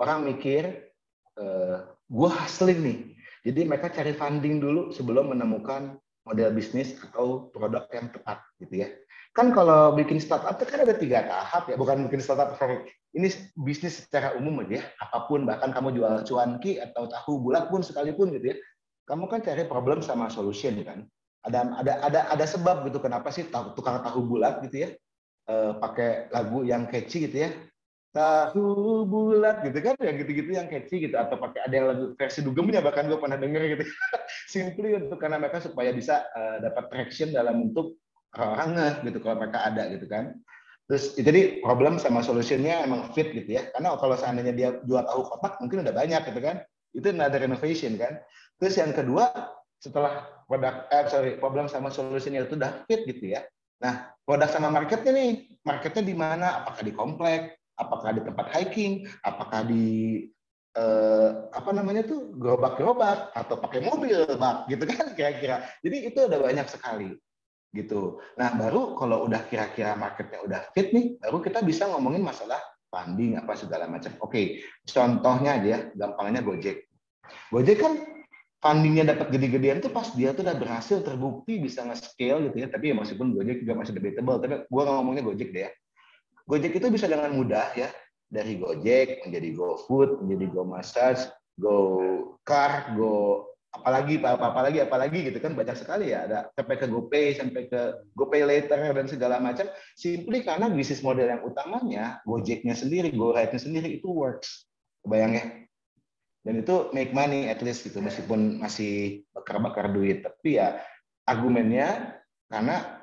Orang 0.00 0.24
mikir 0.24 0.88
uh, 1.36 1.84
gue 2.08 2.30
hustling 2.32 2.80
nih. 2.80 2.98
Jadi 3.46 3.60
mereka 3.68 3.92
cari 3.92 4.16
funding 4.16 4.58
dulu 4.58 4.90
sebelum 4.90 5.36
menemukan 5.36 6.00
model 6.26 6.50
bisnis 6.56 6.96
atau 6.98 7.52
produk 7.52 7.86
yang 7.92 8.08
tepat 8.10 8.40
gitu 8.58 8.82
ya. 8.82 8.88
Kan 9.36 9.52
kalau 9.52 9.92
bikin 9.92 10.16
startup 10.16 10.56
itu 10.56 10.64
kan 10.64 10.88
ada 10.88 10.96
tiga 10.96 11.28
tahap 11.28 11.68
ya, 11.68 11.76
bukan 11.76 12.08
bikin 12.08 12.24
startup 12.24 12.56
sorry. 12.56 12.88
Ini 13.16 13.32
bisnis 13.56 14.04
secara 14.04 14.36
umum 14.36 14.60
aja, 14.60 14.84
apa 15.00 15.24
pun 15.24 15.48
bahkan 15.48 15.72
kamu 15.72 15.96
jual 15.96 16.20
cuanki 16.28 16.80
atau 16.80 17.08
tahu 17.08 17.48
bulat 17.48 17.68
pun 17.72 17.80
sekalipun 17.80 18.32
gitu 18.36 18.52
ya. 18.52 18.56
Kamu 19.08 19.28
kan 19.28 19.40
cari 19.40 19.64
problem 19.64 20.04
sama 20.04 20.28
solution 20.28 20.76
kan. 20.84 21.04
Ada 21.44 21.80
ada 21.80 21.92
ada 22.04 22.20
ada 22.32 22.44
sebab 22.44 22.84
gitu 22.88 23.00
kenapa 23.00 23.32
sih 23.32 23.48
tukang 23.48 24.04
tahu 24.04 24.20
bulat 24.24 24.60
gitu 24.68 24.84
ya. 24.84 24.88
Eh, 25.46 25.72
pakai 25.78 26.26
lagu 26.34 26.66
yang 26.66 26.90
catchy 26.90 27.30
gitu 27.30 27.46
ya 27.46 27.54
tahu 28.10 29.06
bulat 29.06 29.62
gitu 29.62 29.78
kan 29.78 29.94
yang 30.02 30.18
gitu-gitu 30.18 30.50
yang 30.58 30.66
catchy 30.66 31.06
gitu 31.06 31.14
atau 31.14 31.38
pakai 31.38 31.68
ada 31.68 31.74
yang 31.76 31.86
lagu 31.86 32.04
versi 32.18 32.42
dugemnya 32.42 32.82
bahkan 32.82 33.06
gue 33.06 33.14
pernah 33.14 33.38
denger 33.38 33.62
gitu 33.78 33.84
simply 34.58 34.98
untuk 34.98 35.22
karena 35.22 35.38
mereka 35.38 35.62
supaya 35.62 35.94
bisa 35.94 36.26
uh, 36.34 36.58
dapat 36.58 36.90
traction 36.90 37.30
dalam 37.30 37.62
bentuk 37.62 37.94
orang 38.42 39.00
gitu 39.06 39.18
kalau 39.24 39.36
mereka 39.40 39.64
ada 39.64 39.88
gitu 39.88 40.06
kan. 40.10 40.36
Terus 40.86 41.18
jadi 41.18 41.58
problem 41.66 41.98
sama 41.98 42.22
solutionnya 42.22 42.86
emang 42.86 43.10
fit 43.10 43.34
gitu 43.34 43.58
ya. 43.58 43.66
Karena 43.74 43.98
kalau 43.98 44.14
seandainya 44.14 44.54
dia 44.54 44.68
jual 44.86 45.02
tahu 45.02 45.26
kotak 45.26 45.58
mungkin 45.58 45.82
udah 45.82 45.94
banyak 45.94 46.22
gitu 46.30 46.40
kan. 46.40 46.62
Itu 46.94 47.10
another 47.10 47.42
renovation 47.42 47.98
kan. 47.98 48.22
Terus 48.62 48.78
yang 48.78 48.94
kedua 48.94 49.34
setelah 49.82 50.24
produk 50.46 50.86
eh, 50.94 51.04
sorry 51.10 51.32
problem 51.42 51.66
sama 51.66 51.90
solutionnya 51.90 52.46
itu 52.46 52.54
udah 52.54 52.86
fit 52.86 53.02
gitu 53.02 53.34
ya. 53.34 53.42
Nah 53.82 54.14
produk 54.22 54.46
sama 54.46 54.70
marketnya 54.70 55.10
nih 55.10 55.58
marketnya 55.66 56.06
di 56.06 56.14
mana? 56.14 56.62
Apakah 56.62 56.82
di 56.86 56.92
komplek? 56.94 57.58
Apakah 57.76 58.16
di 58.16 58.22
tempat 58.24 58.46
hiking, 58.56 59.04
apakah 59.26 59.66
di 59.66 59.84
eh, 60.78 61.30
apa 61.50 61.70
namanya 61.74 62.06
tuh 62.06 62.30
gerobak-gerobak? 62.38 63.34
Atau 63.34 63.58
pakai 63.58 63.82
mobil 63.82 64.22
bak 64.38 64.70
gitu 64.70 64.86
kan 64.86 65.18
kira-kira. 65.18 65.66
Jadi 65.82 66.14
itu 66.14 66.18
udah 66.30 66.38
banyak 66.38 66.70
sekali 66.70 67.10
gitu. 67.76 68.18
Nah 68.40 68.56
baru 68.56 68.96
kalau 68.96 69.28
udah 69.28 69.44
kira-kira 69.44 69.92
marketnya 69.94 70.40
udah 70.40 70.60
fit 70.72 70.90
nih, 70.96 71.20
baru 71.20 71.44
kita 71.44 71.60
bisa 71.60 71.84
ngomongin 71.92 72.24
masalah 72.24 72.58
funding 72.88 73.36
apa 73.36 73.52
segala 73.54 73.84
macam. 73.84 74.16
Oke, 74.24 74.64
contohnya 74.88 75.60
aja, 75.60 75.76
gampangnya 75.92 76.40
Gojek. 76.40 76.88
Gojek 77.52 77.78
kan 77.82 77.92
fundingnya 78.62 79.12
dapat 79.12 79.28
gede-gedean 79.30 79.84
tuh 79.84 79.92
pas 79.92 80.08
dia 80.16 80.32
tuh 80.32 80.42
udah 80.42 80.56
berhasil 80.56 81.04
terbukti 81.04 81.60
bisa 81.60 81.84
nge-scale 81.84 82.50
gitu 82.50 82.56
ya. 82.64 82.68
Tapi 82.72 82.84
ya 82.90 82.94
meskipun 82.96 83.36
Gojek 83.36 83.62
juga 83.62 83.74
masih 83.76 83.92
debatable. 83.92 84.38
Tapi 84.40 84.54
gua 84.72 84.82
ngomongnya 84.96 85.22
Gojek 85.26 85.52
deh 85.52 85.62
ya. 85.68 85.70
Gojek 86.46 86.72
itu 86.78 86.86
bisa 86.88 87.10
dengan 87.10 87.34
mudah 87.34 87.74
ya 87.74 87.90
dari 88.26 88.58
Gojek 88.58 89.26
menjadi 89.26 89.48
GoFood, 89.54 90.22
menjadi 90.22 90.46
GoMassage, 90.54 91.22
GoCar, 91.58 92.94
Go 92.94 93.55
apalagi 93.72 94.22
apa 94.22 94.46
apalagi 94.52 94.78
apalagi 94.80 95.18
gitu 95.32 95.38
kan 95.42 95.52
banyak 95.52 95.76
sekali 95.76 96.12
ya. 96.12 96.26
Ada 96.28 96.38
sampai 96.54 96.76
ke 96.78 96.86
GoPay 96.86 97.26
sampai 97.36 97.62
ke 97.66 97.80
GoPay 98.16 98.42
later 98.46 98.78
dan 98.80 99.06
segala 99.06 99.36
macam 99.42 99.66
simply 99.98 100.42
karena 100.46 100.70
bisnis 100.70 101.04
model 101.04 101.28
yang 101.28 101.42
utamanya 101.44 102.20
Gojeknya 102.24 102.74
sendiri 102.78 103.12
GoRide-nya 103.12 103.60
sendiri 103.60 104.00
itu 104.00 104.08
works. 104.08 104.68
Kebayang 105.04 105.32
ya? 105.36 105.44
Dan 106.46 106.62
itu 106.62 106.94
make 106.94 107.10
money 107.10 107.50
at 107.50 107.58
least 107.60 107.82
gitu 107.82 107.98
meskipun 107.98 108.62
masih 108.62 109.26
bakar-bakar 109.34 109.90
duit. 109.90 110.22
Tapi 110.22 110.62
ya 110.62 110.78
argumennya 111.26 112.22
karena 112.46 113.02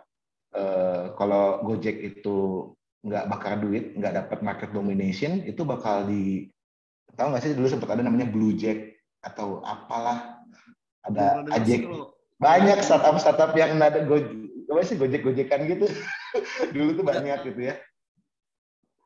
eh, 0.56 1.12
kalau 1.20 1.60
Gojek 1.68 2.00
itu 2.00 2.72
nggak 3.04 3.28
bakar 3.28 3.60
duit, 3.60 4.00
nggak 4.00 4.16
dapat 4.16 4.40
market 4.40 4.70
domination, 4.72 5.44
itu 5.44 5.68
bakal 5.68 6.08
di 6.08 6.48
tahu 7.20 7.36
nggak 7.36 7.44
sih 7.44 7.54
dulu 7.54 7.68
sempat 7.68 7.94
ada 7.94 8.02
namanya 8.02 8.32
Blue 8.32 8.56
Jack 8.56 8.96
atau 9.20 9.60
apalah 9.62 10.33
ada 11.04 11.44
ajek 11.60 11.88
banyak 12.40 12.80
startup 12.84 13.16
startup 13.20 13.52
yang 13.56 13.80
ada 13.80 14.04
go 14.04 14.20
apa 14.74 14.82
sih 14.84 14.98
gojek 14.98 15.22
gojekan 15.22 15.70
gitu. 15.70 15.86
Dulu 16.76 16.98
tuh 16.98 17.06
banyak 17.06 17.40
gitu 17.46 17.62
ya. 17.72 17.76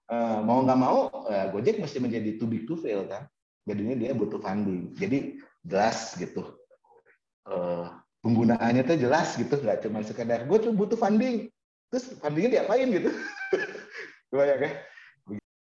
Uh, 0.07 0.39
mau 0.47 0.63
nggak 0.63 0.79
mau 0.79 1.11
uh, 1.27 1.45
gojek 1.51 1.83
mesti 1.83 1.99
menjadi 1.99 2.39
too 2.39 2.47
big 2.47 2.63
to 2.63 2.79
fail 2.79 3.03
kan. 3.05 3.27
Jadinya 3.67 3.99
dia 3.99 4.11
butuh 4.15 4.39
funding. 4.39 4.95
Jadi 4.95 5.43
jelas 5.67 6.15
gitu. 6.15 6.55
Uh, 7.43 7.91
penggunaannya 8.23 8.87
tuh 8.87 8.95
jelas 8.95 9.35
gitu. 9.35 9.59
Nggak 9.59 9.83
cuma 9.83 9.99
sekedar 10.07 10.47
gue 10.47 10.57
tuh 10.57 10.71
butuh 10.71 10.95
funding. 10.95 11.51
Terus 11.91 12.15
fundingnya 12.23 12.63
diapain 12.63 12.87
gitu. 12.87 13.11
Kebayang 14.31 14.61
ya? 14.63 14.71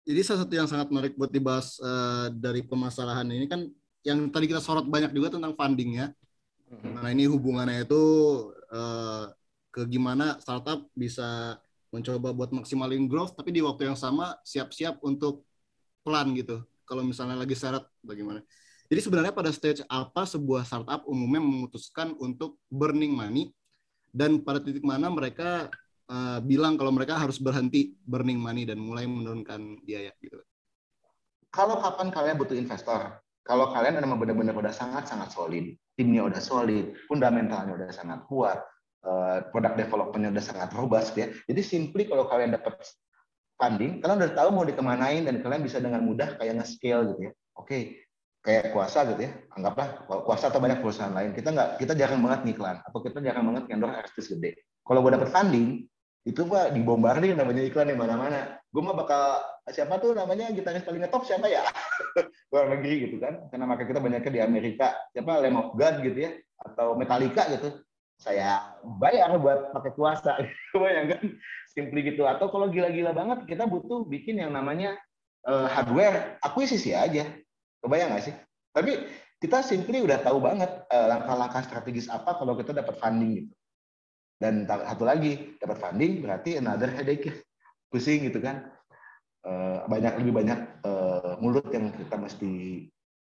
Jadi 0.01 0.19
salah 0.25 0.39
satu 0.47 0.53
yang 0.55 0.67
sangat 0.71 0.87
menarik 0.89 1.13
buat 1.13 1.29
dibahas 1.29 1.77
uh, 1.83 2.31
dari 2.33 2.65
permasalahan 2.65 3.27
ini 3.27 3.45
kan 3.45 3.69
yang 4.01 4.29
tadi 4.33 4.49
kita 4.49 4.61
sorot 4.61 4.85
banyak 4.89 5.13
juga 5.13 5.37
tentang 5.37 5.53
funding 5.53 6.01
ya. 6.01 6.07
Mm-hmm. 6.71 6.93
Nah 6.97 7.09
ini 7.11 7.23
hubungannya 7.29 7.85
itu 7.85 8.03
uh, 8.71 9.29
ke 9.71 9.87
gimana 9.87 10.39
startup 10.39 10.87
bisa 10.95 11.59
mencoba 11.91 12.31
buat 12.31 12.51
maksimalin 12.55 13.05
growth 13.07 13.35
tapi 13.35 13.51
di 13.51 13.59
waktu 13.59 13.91
yang 13.91 13.99
sama 13.99 14.39
siap-siap 14.47 15.03
untuk 15.03 15.43
plan 16.01 16.31
gitu. 16.33 16.63
Kalau 16.87 17.03
misalnya 17.05 17.39
lagi 17.39 17.55
syarat 17.55 17.83
bagaimana? 18.03 18.43
Jadi 18.91 18.99
sebenarnya 18.99 19.31
pada 19.31 19.51
stage 19.55 19.87
apa 19.87 20.27
sebuah 20.27 20.67
startup 20.67 21.07
umumnya 21.07 21.39
memutuskan 21.39 22.11
untuk 22.19 22.59
burning 22.67 23.15
money 23.15 23.55
dan 24.11 24.43
pada 24.43 24.59
titik 24.59 24.83
mana 24.83 25.07
mereka 25.07 25.71
uh, 26.11 26.43
bilang 26.43 26.75
kalau 26.75 26.91
mereka 26.91 27.15
harus 27.15 27.39
berhenti 27.39 27.95
burning 28.03 28.35
money 28.35 28.67
dan 28.67 28.75
mulai 28.75 29.07
menurunkan 29.07 29.79
biaya 29.87 30.11
gitu. 30.19 30.35
Kalau 31.51 31.79
kapan 31.79 32.11
kalian 32.11 32.35
butuh 32.35 32.55
investor? 32.55 33.23
Kalau 33.41 33.73
kalian 33.73 33.97
memang 33.97 34.21
benar-benar 34.21 34.53
udah 34.53 34.69
sangat-sangat 34.69 35.33
solid, 35.33 35.73
timnya 35.97 36.25
udah 36.29 36.37
solid, 36.37 36.93
fundamentalnya 37.09 37.73
udah 37.73 37.89
sangat 37.89 38.21
kuat, 38.29 38.61
uh, 39.01 39.41
produk 39.49 39.73
developmentnya 39.73 40.29
udah 40.29 40.45
sangat 40.45 40.69
robust 40.77 41.17
ya. 41.17 41.29
Jadi 41.49 41.61
simply 41.65 42.05
kalau 42.05 42.29
kalian 42.29 42.53
dapat 42.53 42.77
funding, 43.57 43.97
kalian 43.99 44.17
udah 44.21 44.33
tahu 44.37 44.49
mau 44.53 44.65
dikemanain 44.65 45.25
dan 45.25 45.41
kalian 45.41 45.65
bisa 45.65 45.81
dengan 45.81 46.05
mudah 46.05 46.37
kayak 46.37 46.61
nge-scale 46.61 47.13
gitu 47.13 47.21
ya. 47.29 47.33
Oke, 47.57 47.65
okay, 47.65 47.81
kayak 48.41 48.73
kuasa 48.73 49.05
gitu 49.13 49.21
ya 49.29 49.31
anggaplah 49.53 50.09
kuasa 50.25 50.49
atau 50.49 50.57
banyak 50.57 50.81
perusahaan 50.81 51.13
lain 51.13 51.37
kita 51.37 51.53
nggak 51.53 51.69
kita 51.77 51.93
jarang 51.93 52.25
banget 52.25 52.49
ngiklan 52.49 52.81
atau 52.81 52.99
kita 53.05 53.21
jarang 53.21 53.45
banget 53.53 53.69
ngendor 53.69 53.93
artis 53.93 54.33
gede 54.33 54.65
kalau 54.81 55.05
gue 55.05 55.13
dapet 55.13 55.29
funding 55.29 55.85
itu 56.21 56.45
mah 56.45 56.69
dibombardir 56.69 57.33
namanya 57.33 57.65
iklan 57.65 57.89
di 57.89 57.97
mana-mana. 57.97 58.61
Gue 58.69 58.85
mah 58.85 58.93
bakal 58.93 59.41
siapa 59.73 59.97
tuh 59.97 60.13
namanya 60.13 60.53
gitaris 60.53 60.85
paling 60.85 61.01
ngetop 61.01 61.25
siapa 61.25 61.49
ya? 61.49 61.65
Luar 62.53 62.69
negeri 62.69 63.09
gitu 63.09 63.17
kan. 63.17 63.49
Karena 63.49 63.65
maka 63.65 63.89
kita 63.89 63.97
banyaknya 63.97 64.29
di 64.29 64.41
Amerika. 64.41 64.93
Siapa 65.17 65.41
Lamb 65.41 65.57
of 65.57 65.73
God 65.73 66.05
gitu 66.05 66.29
ya 66.29 66.31
atau 66.61 66.93
Metallica 66.93 67.49
gitu. 67.49 67.81
Saya 68.21 68.77
bayar 69.01 69.33
buat 69.41 69.73
pakai 69.73 69.91
kuasa. 69.97 70.37
kan 71.09 71.21
Simply 71.73 72.05
gitu. 72.05 72.29
Atau 72.29 72.53
kalau 72.53 72.69
gila-gila 72.69 73.17
banget 73.17 73.49
kita 73.49 73.65
butuh 73.65 74.05
bikin 74.05 74.37
yang 74.37 74.53
namanya 74.53 75.01
uh, 75.49 75.65
hardware 75.65 76.37
akuisisi 76.45 76.93
aja. 76.93 77.25
Kebayang 77.81 78.13
nggak 78.13 78.29
sih? 78.29 78.35
Tapi 78.77 79.09
kita 79.41 79.65
simply 79.65 80.05
udah 80.05 80.21
tahu 80.21 80.37
banget 80.37 80.69
uh, 80.69 81.05
langkah-langkah 81.09 81.65
strategis 81.65 82.05
apa 82.13 82.37
kalau 82.37 82.53
kita 82.53 82.77
dapat 82.77 82.93
funding 83.01 83.41
gitu 83.41 83.51
dan 84.41 84.65
satu 84.65 85.05
lagi 85.05 85.53
dapat 85.61 85.77
funding 85.77 86.25
berarti 86.25 86.57
another 86.57 86.89
headache 86.89 87.45
pusing 87.93 88.25
gitu 88.25 88.41
kan. 88.41 88.65
Eh, 89.45 89.79
banyak 89.85 90.25
lebih 90.25 90.33
banyak 90.33 90.59
eh, 90.81 91.33
mulut 91.37 91.69
yang 91.69 91.93
kita 91.93 92.17
mesti 92.17 92.51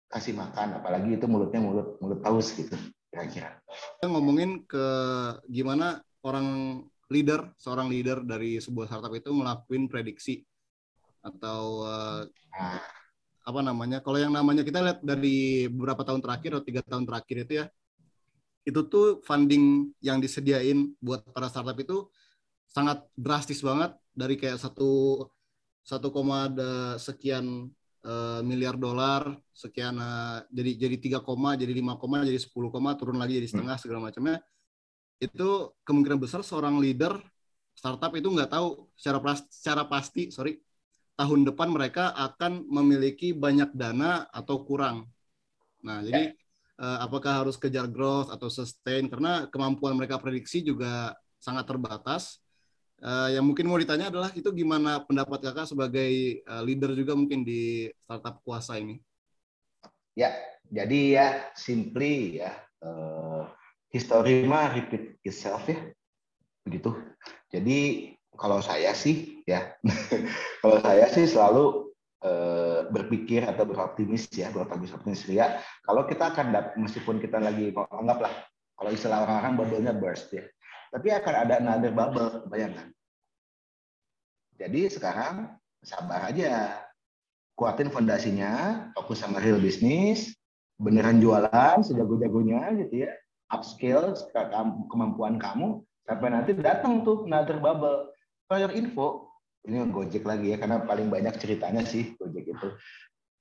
kasih 0.09 0.33
makan. 0.33 0.81
Apalagi 0.81 1.21
itu 1.21 1.29
mulutnya 1.29 1.61
mulut 1.61 2.01
mulut 2.01 2.17
paus 2.25 2.49
gitu 2.57 2.73
kira-kira. 3.13 3.61
Ngomongin 4.01 4.65
ke 4.65 4.87
gimana 5.45 6.01
orang 6.25 6.81
leader 7.11 7.53
seorang 7.59 7.91
leader 7.91 8.23
dari 8.25 8.57
sebuah 8.57 8.87
startup 8.89 9.13
itu 9.13 9.29
melakukan 9.35 9.91
prediksi 9.91 10.41
atau 11.21 11.85
uh, 11.85 12.23
nah. 12.55 12.81
apa 13.45 13.59
namanya 13.61 14.01
kalau 14.01 14.17
yang 14.17 14.33
namanya 14.33 14.65
kita 14.65 14.79
lihat 14.81 14.99
dari 15.05 15.67
beberapa 15.69 16.01
tahun 16.07 16.23
terakhir 16.23 16.57
atau 16.57 16.65
tiga 16.65 16.81
tahun 16.81 17.05
terakhir 17.05 17.37
itu 17.45 17.53
ya 17.61 17.65
itu 18.61 18.81
tuh 18.85 19.19
funding 19.25 19.89
yang 20.01 20.21
disediain 20.21 20.93
buat 21.01 21.25
para 21.33 21.49
startup 21.49 21.77
itu 21.81 22.05
sangat 22.69 23.03
drastis 23.17 23.61
banget. 23.65 23.97
Dari 24.11 24.35
kayak 24.35 24.59
satu 24.59 25.23
satu 25.81 26.13
koma 26.13 26.51
sekian 27.01 27.71
uh, 28.05 28.41
miliar 28.45 28.77
dolar 28.77 29.33
sekian 29.49 29.97
uh, 29.97 30.45
jadi 30.53 30.87
jadi 30.87 30.95
tiga 31.01 31.19
koma 31.25 31.57
jadi 31.57 31.73
lima 31.73 31.97
koma 31.97 32.21
jadi 32.21 32.37
sepuluh 32.37 32.69
koma 32.69 32.93
turun 32.93 33.17
lagi 33.17 33.37
jadi 33.41 33.49
setengah 33.49 33.75
hmm. 33.77 33.83
segala 33.83 33.99
macamnya. 34.09 34.37
Itu 35.21 35.77
kemungkinan 35.85 36.17
besar 36.21 36.41
seorang 36.41 36.81
leader 36.81 37.17
startup 37.73 38.13
itu 38.13 38.27
nggak 38.29 38.51
tahu 38.51 38.89
secara 38.93 39.19
pasti, 39.23 39.47
secara 39.49 39.83
pasti 39.87 40.21
sorry 40.29 40.59
tahun 41.17 41.45
depan 41.49 41.69
mereka 41.69 42.13
akan 42.13 42.65
memiliki 42.65 43.33
banyak 43.33 43.73
dana 43.73 44.25
atau 44.29 44.65
kurang. 44.65 45.09
Nah 45.85 46.01
jadi 46.01 46.33
uh, 46.33 46.40
apakah 46.81 47.45
harus 47.45 47.61
kejar 47.61 47.85
growth 47.85 48.33
atau 48.33 48.49
sustain 48.49 49.05
karena 49.05 49.45
kemampuan 49.53 49.93
mereka 49.93 50.17
prediksi 50.17 50.65
juga 50.65 51.13
sangat 51.37 51.65
terbatas. 51.69 52.41
Uh, 53.01 53.33
yang 53.33 53.41
mungkin 53.41 53.65
mau 53.65 53.81
ditanya 53.81 54.13
adalah 54.13 54.29
itu 54.37 54.45
gimana 54.53 55.01
pendapat 55.01 55.41
kakak 55.41 55.65
sebagai 55.65 56.41
uh, 56.45 56.61
leader 56.61 56.93
juga 56.93 57.17
mungkin 57.17 57.41
di 57.41 57.89
startup 57.97 58.37
kuasa 58.45 58.77
ini? 58.77 59.01
Ya, 60.13 60.37
jadi 60.69 60.99
ya 61.17 61.27
simply 61.57 62.37
ya 62.37 62.53
uh, 62.85 63.49
history 63.89 64.45
mah 64.45 64.69
repeat 64.77 65.17
itself 65.25 65.65
ya, 65.65 65.81
begitu. 66.61 66.93
Jadi 67.49 68.13
kalau 68.37 68.61
saya 68.61 68.93
sih 68.93 69.41
ya, 69.49 69.73
kalau 70.61 70.77
saya 70.85 71.09
sih 71.09 71.25
selalu 71.25 71.80
berpikir 72.93 73.41
atau 73.49 73.65
beroptimis 73.65 74.29
ya, 74.29 74.53
beroptimis 74.53 75.25
ya. 75.25 75.57
Kalau 75.81 76.05
kita 76.05 76.33
akan 76.33 76.77
meskipun 76.77 77.17
kita 77.17 77.41
lagi 77.41 77.73
anggaplah 77.73 78.29
kalau 78.77 78.91
istilah 78.93 79.25
orang-orang 79.25 79.53
bubble-nya 79.57 79.93
burst 79.97 80.29
ya 80.33 80.45
tapi 80.91 81.07
akan 81.07 81.33
ada 81.47 81.53
another 81.63 81.95
bubble, 81.95 82.43
bayangkan. 82.51 82.91
Jadi 84.59 84.91
sekarang 84.91 85.55
sabar 85.81 86.27
aja. 86.27 86.83
Kuatin 87.55 87.93
fondasinya, 87.93 88.89
fokus 88.97 89.23
sama 89.23 89.39
real 89.39 89.61
bisnis, 89.61 90.33
beneran 90.81 91.23
jualan 91.23 91.79
sejago-jagonya 91.79 92.75
gitu 92.83 93.07
ya. 93.07 93.11
Upskill 93.51 94.17
kemampuan 94.91 95.39
kamu 95.39 95.83
sampai 96.07 96.27
nanti 96.31 96.51
datang 96.57 97.07
tuh 97.07 97.27
another 97.27 97.59
bubble. 97.59 98.11
Kalau 98.51 98.71
info, 98.71 99.30
ini 99.67 99.77
Gojek 99.93 100.23
lagi 100.25 100.53
ya 100.53 100.57
karena 100.57 100.81
paling 100.81 101.07
banyak 101.11 101.35
ceritanya 101.37 101.85
sih 101.85 102.15
Gojek 102.17 102.45
itu. 102.51 102.69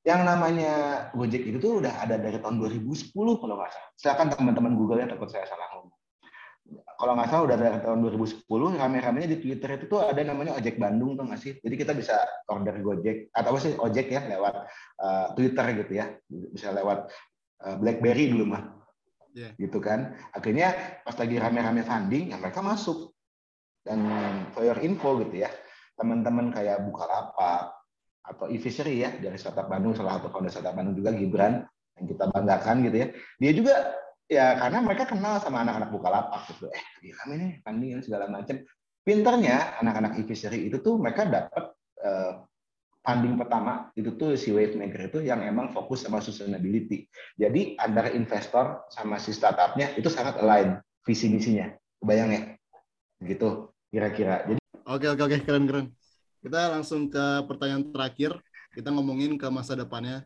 Yang 0.00 0.20
namanya 0.24 0.72
Gojek 1.12 1.42
itu 1.44 1.58
tuh 1.60 1.84
udah 1.84 2.04
ada 2.04 2.16
dari 2.16 2.40
tahun 2.40 2.56
2010 2.60 3.12
kalau 3.14 3.54
nggak 3.56 3.70
salah. 3.72 3.90
Silakan 3.96 4.28
teman-teman 4.32 4.72
Google 4.76 5.04
ya 5.04 5.08
takut 5.08 5.28
saya 5.28 5.44
salah 5.48 5.68
ngomong 5.76 6.00
kalau 7.00 7.16
nggak 7.16 7.28
salah 7.32 7.42
udah 7.48 7.56
dari 7.56 7.78
tahun 7.82 7.98
2010 8.12 8.46
rame-ramenya 8.76 9.28
di 9.32 9.38
Twitter 9.40 9.80
itu 9.80 9.84
tuh 9.88 10.04
ada 10.04 10.20
namanya 10.22 10.54
ojek 10.60 10.76
Bandung 10.76 11.16
tuh 11.16 11.24
nggak 11.26 11.40
sih? 11.40 11.52
Jadi 11.58 11.74
kita 11.74 11.92
bisa 11.96 12.14
order 12.46 12.76
Gojek 12.78 13.32
atau 13.32 13.56
apa 13.56 13.58
sih 13.58 13.72
ojek 13.74 14.06
ya 14.12 14.20
lewat 14.28 14.54
uh, 15.00 15.26
Twitter 15.34 15.64
gitu 15.82 15.92
ya, 15.96 16.06
bisa 16.28 16.70
lewat 16.70 17.10
uh, 17.64 17.76
BlackBerry 17.80 18.30
dulu 18.30 18.54
mah, 18.54 18.62
yeah. 19.34 19.56
gitu 19.56 19.80
kan? 19.80 20.14
Akhirnya 20.36 21.00
pas 21.02 21.16
lagi 21.16 21.36
rame-rame 21.40 21.82
funding, 21.82 22.30
ya 22.30 22.36
mereka 22.38 22.60
masuk 22.60 23.16
dan 23.80 24.04
for 24.52 24.62
your 24.62 24.78
info 24.84 25.16
gitu 25.24 25.48
ya, 25.48 25.50
teman-teman 26.00 26.48
kayak 26.48 26.80
Bukalapak 26.88 27.76
atau 28.24 28.48
e-fishery 28.48 29.04
ya 29.04 29.12
dari 29.20 29.36
startup 29.36 29.68
Bandung 29.68 29.92
salah 29.92 30.16
satu 30.16 30.32
founder 30.32 30.48
startup 30.48 30.72
Bandung 30.72 30.96
juga 30.96 31.12
Gibran 31.12 31.60
yang 32.00 32.06
kita 32.08 32.24
banggakan 32.32 32.76
gitu 32.88 32.96
ya, 32.96 33.06
dia 33.36 33.52
juga 33.52 33.74
ya 34.24 34.56
karena 34.56 34.80
mereka 34.80 35.04
kenal 35.04 35.36
sama 35.44 35.60
anak-anak 35.60 35.92
Bukalapak 35.92 36.48
gitu. 36.48 36.72
Eh, 36.72 36.80
lagi 36.80 37.10
kami 37.20 37.32
nih 37.36 37.50
funding 37.60 38.00
segala 38.00 38.24
macam. 38.32 38.56
Pinternya 39.00 39.80
anak-anak 39.80 40.20
e-fishery 40.20 40.68
itu 40.68 40.80
tuh 40.84 41.00
mereka 41.00 41.24
dapat 41.24 41.72
uh, 42.04 42.44
funding 43.00 43.40
pertama 43.40 43.88
itu 43.96 44.12
tuh 44.14 44.36
si 44.36 44.52
wave 44.52 44.76
maker 44.76 45.08
itu 45.08 45.24
yang 45.24 45.40
emang 45.40 45.72
fokus 45.72 46.04
sama 46.04 46.20
sustainability. 46.20 47.08
Jadi 47.40 47.80
antara 47.80 48.12
investor 48.12 48.84
sama 48.92 49.16
si 49.16 49.32
startupnya 49.32 49.96
itu 49.96 50.12
sangat 50.12 50.36
align 50.44 50.78
visi 51.04 51.32
misinya. 51.32 51.72
Kebayang 52.00 52.30
ya? 52.30 52.42
Gitu 53.24 53.72
kira-kira. 53.90 54.46
Jadi 54.46 54.59
Oke 54.86 55.06
oke 55.08 55.22
oke 55.26 55.36
keren 55.44 55.64
keren. 55.68 55.86
Kita 56.40 56.72
langsung 56.72 57.12
ke 57.12 57.24
pertanyaan 57.44 57.88
terakhir. 57.92 58.36
Kita 58.72 58.88
ngomongin 58.94 59.36
ke 59.36 59.46
masa 59.50 59.76
depannya. 59.76 60.24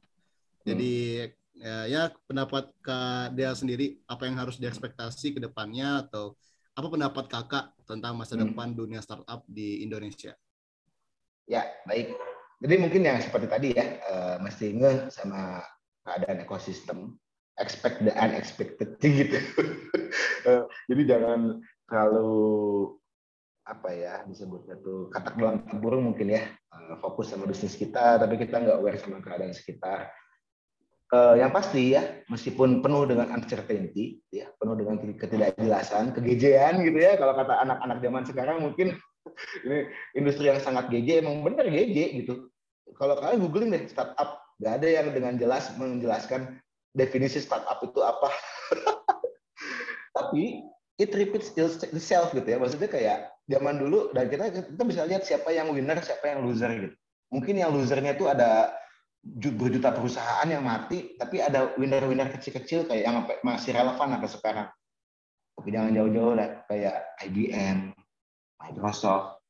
Jadi 0.65 0.93
hmm 1.27 1.45
ya, 1.55 1.77
ya 1.87 2.03
pendapat 2.27 2.71
Kak 2.83 3.35
Dea 3.39 3.55
sendiri 3.55 4.03
apa 4.11 4.27
yang 4.27 4.37
harus 4.39 4.59
diekspektasi 4.59 5.39
ke 5.39 5.41
depannya 5.41 6.07
atau 6.07 6.35
apa 6.75 6.87
pendapat 6.91 7.31
Kakak 7.31 7.71
tentang 7.87 8.19
masa 8.19 8.35
hmm. 8.35 8.51
depan 8.51 8.75
dunia 8.75 8.99
startup 8.99 9.47
di 9.47 9.87
Indonesia? 9.87 10.35
Ya, 11.47 11.63
baik. 11.87 12.17
Jadi 12.59 12.75
mungkin 12.81 13.03
yang 13.05 13.21
seperti 13.21 13.47
tadi 13.47 13.69
ya, 13.77 14.01
uh, 14.09 14.37
mesti 14.41 14.75
nge 14.75 15.13
sama 15.13 15.63
keadaan 16.03 16.43
ekosistem, 16.43 17.15
expect 17.61 18.03
the 18.03 18.13
unexpected 18.17 18.97
gitu. 19.03 19.39
uh, 20.49 20.65
jadi 20.89 21.03
jangan 21.15 21.61
terlalu 21.87 22.33
apa 23.65 23.89
ya 23.97 24.21
disebutnya 24.29 24.77
tuh 24.85 25.09
katak 25.09 25.41
dalam 25.41 25.65
burung 25.81 26.13
mungkin 26.13 26.37
ya 26.37 26.53
uh, 26.73 27.01
fokus 27.01 27.33
sama 27.33 27.49
bisnis 27.49 27.81
kita 27.81 28.21
tapi 28.21 28.37
kita 28.37 28.61
nggak 28.61 28.77
aware 28.77 29.01
sama 29.01 29.25
keadaan 29.25 29.57
sekitar 29.57 30.13
uh, 31.15 31.35
yang 31.39 31.55
pasti 31.55 31.95
ya, 31.95 32.25
meskipun 32.27 32.83
penuh 32.83 33.07
dengan 33.07 33.31
uncertainty, 33.31 34.19
ya, 34.35 34.51
penuh 34.59 34.75
dengan 34.75 34.99
ketidakjelasan, 34.99 36.11
kegejean 36.11 36.83
gitu 36.83 36.99
ya, 36.99 37.15
kalau 37.15 37.35
kata 37.39 37.63
anak-anak 37.63 37.99
zaman 38.03 38.23
sekarang 38.27 38.57
mungkin 38.63 38.99
ini 39.67 39.91
industri 40.19 40.51
yang 40.51 40.59
sangat 40.59 40.91
geje, 40.91 41.23
emang 41.23 41.47
benar 41.47 41.71
geje 41.71 42.25
gitu. 42.25 42.51
Kalau 42.95 43.19
kalian 43.19 43.43
googling 43.43 43.71
deh 43.75 43.85
startup, 43.91 44.43
nggak 44.63 44.75
ada 44.83 44.89
yang 44.89 45.07
dengan 45.11 45.35
jelas 45.39 45.71
menjelaskan 45.79 46.59
definisi 46.95 47.43
startup 47.43 47.83
itu 47.83 48.01
apa. 48.03 48.31
Tapi 50.17 50.63
it 50.95 51.11
repeats 51.11 51.51
itself 51.59 52.31
gitu 52.35 52.47
ya, 52.47 52.59
maksudnya 52.59 52.87
kayak 52.87 53.34
zaman 53.45 53.77
dulu 53.77 54.13
dan 54.17 54.33
kita 54.33 54.51
kita 54.73 54.83
bisa 54.85 55.03
lihat 55.05 55.23
siapa 55.25 55.53
yang 55.53 55.69
winner, 55.73 56.01
siapa 56.01 56.33
yang 56.33 56.45
loser 56.45 56.71
gitu. 56.73 56.97
Mungkin 57.33 57.55
yang 57.61 57.75
losernya 57.75 58.17
itu 58.17 58.31
ada 58.31 58.73
berjuta 59.25 59.91
perusahaan 59.93 60.45
yang 60.45 60.61
mati, 60.61 61.17
tapi 61.17 61.41
ada 61.41 61.73
winner-winner 61.81 62.29
kecil-kecil 62.37 62.85
kayak 62.85 63.03
yang 63.09 63.17
masih 63.41 63.73
relevan 63.73 64.13
sampai 64.17 64.31
sekarang. 64.31 64.69
Tapi 65.57 65.69
jangan 65.73 65.91
jauh-jauh 65.97 66.35
lah, 66.37 66.49
kayak 66.69 66.97
IBM, 67.25 67.97
Microsoft. 68.61 69.41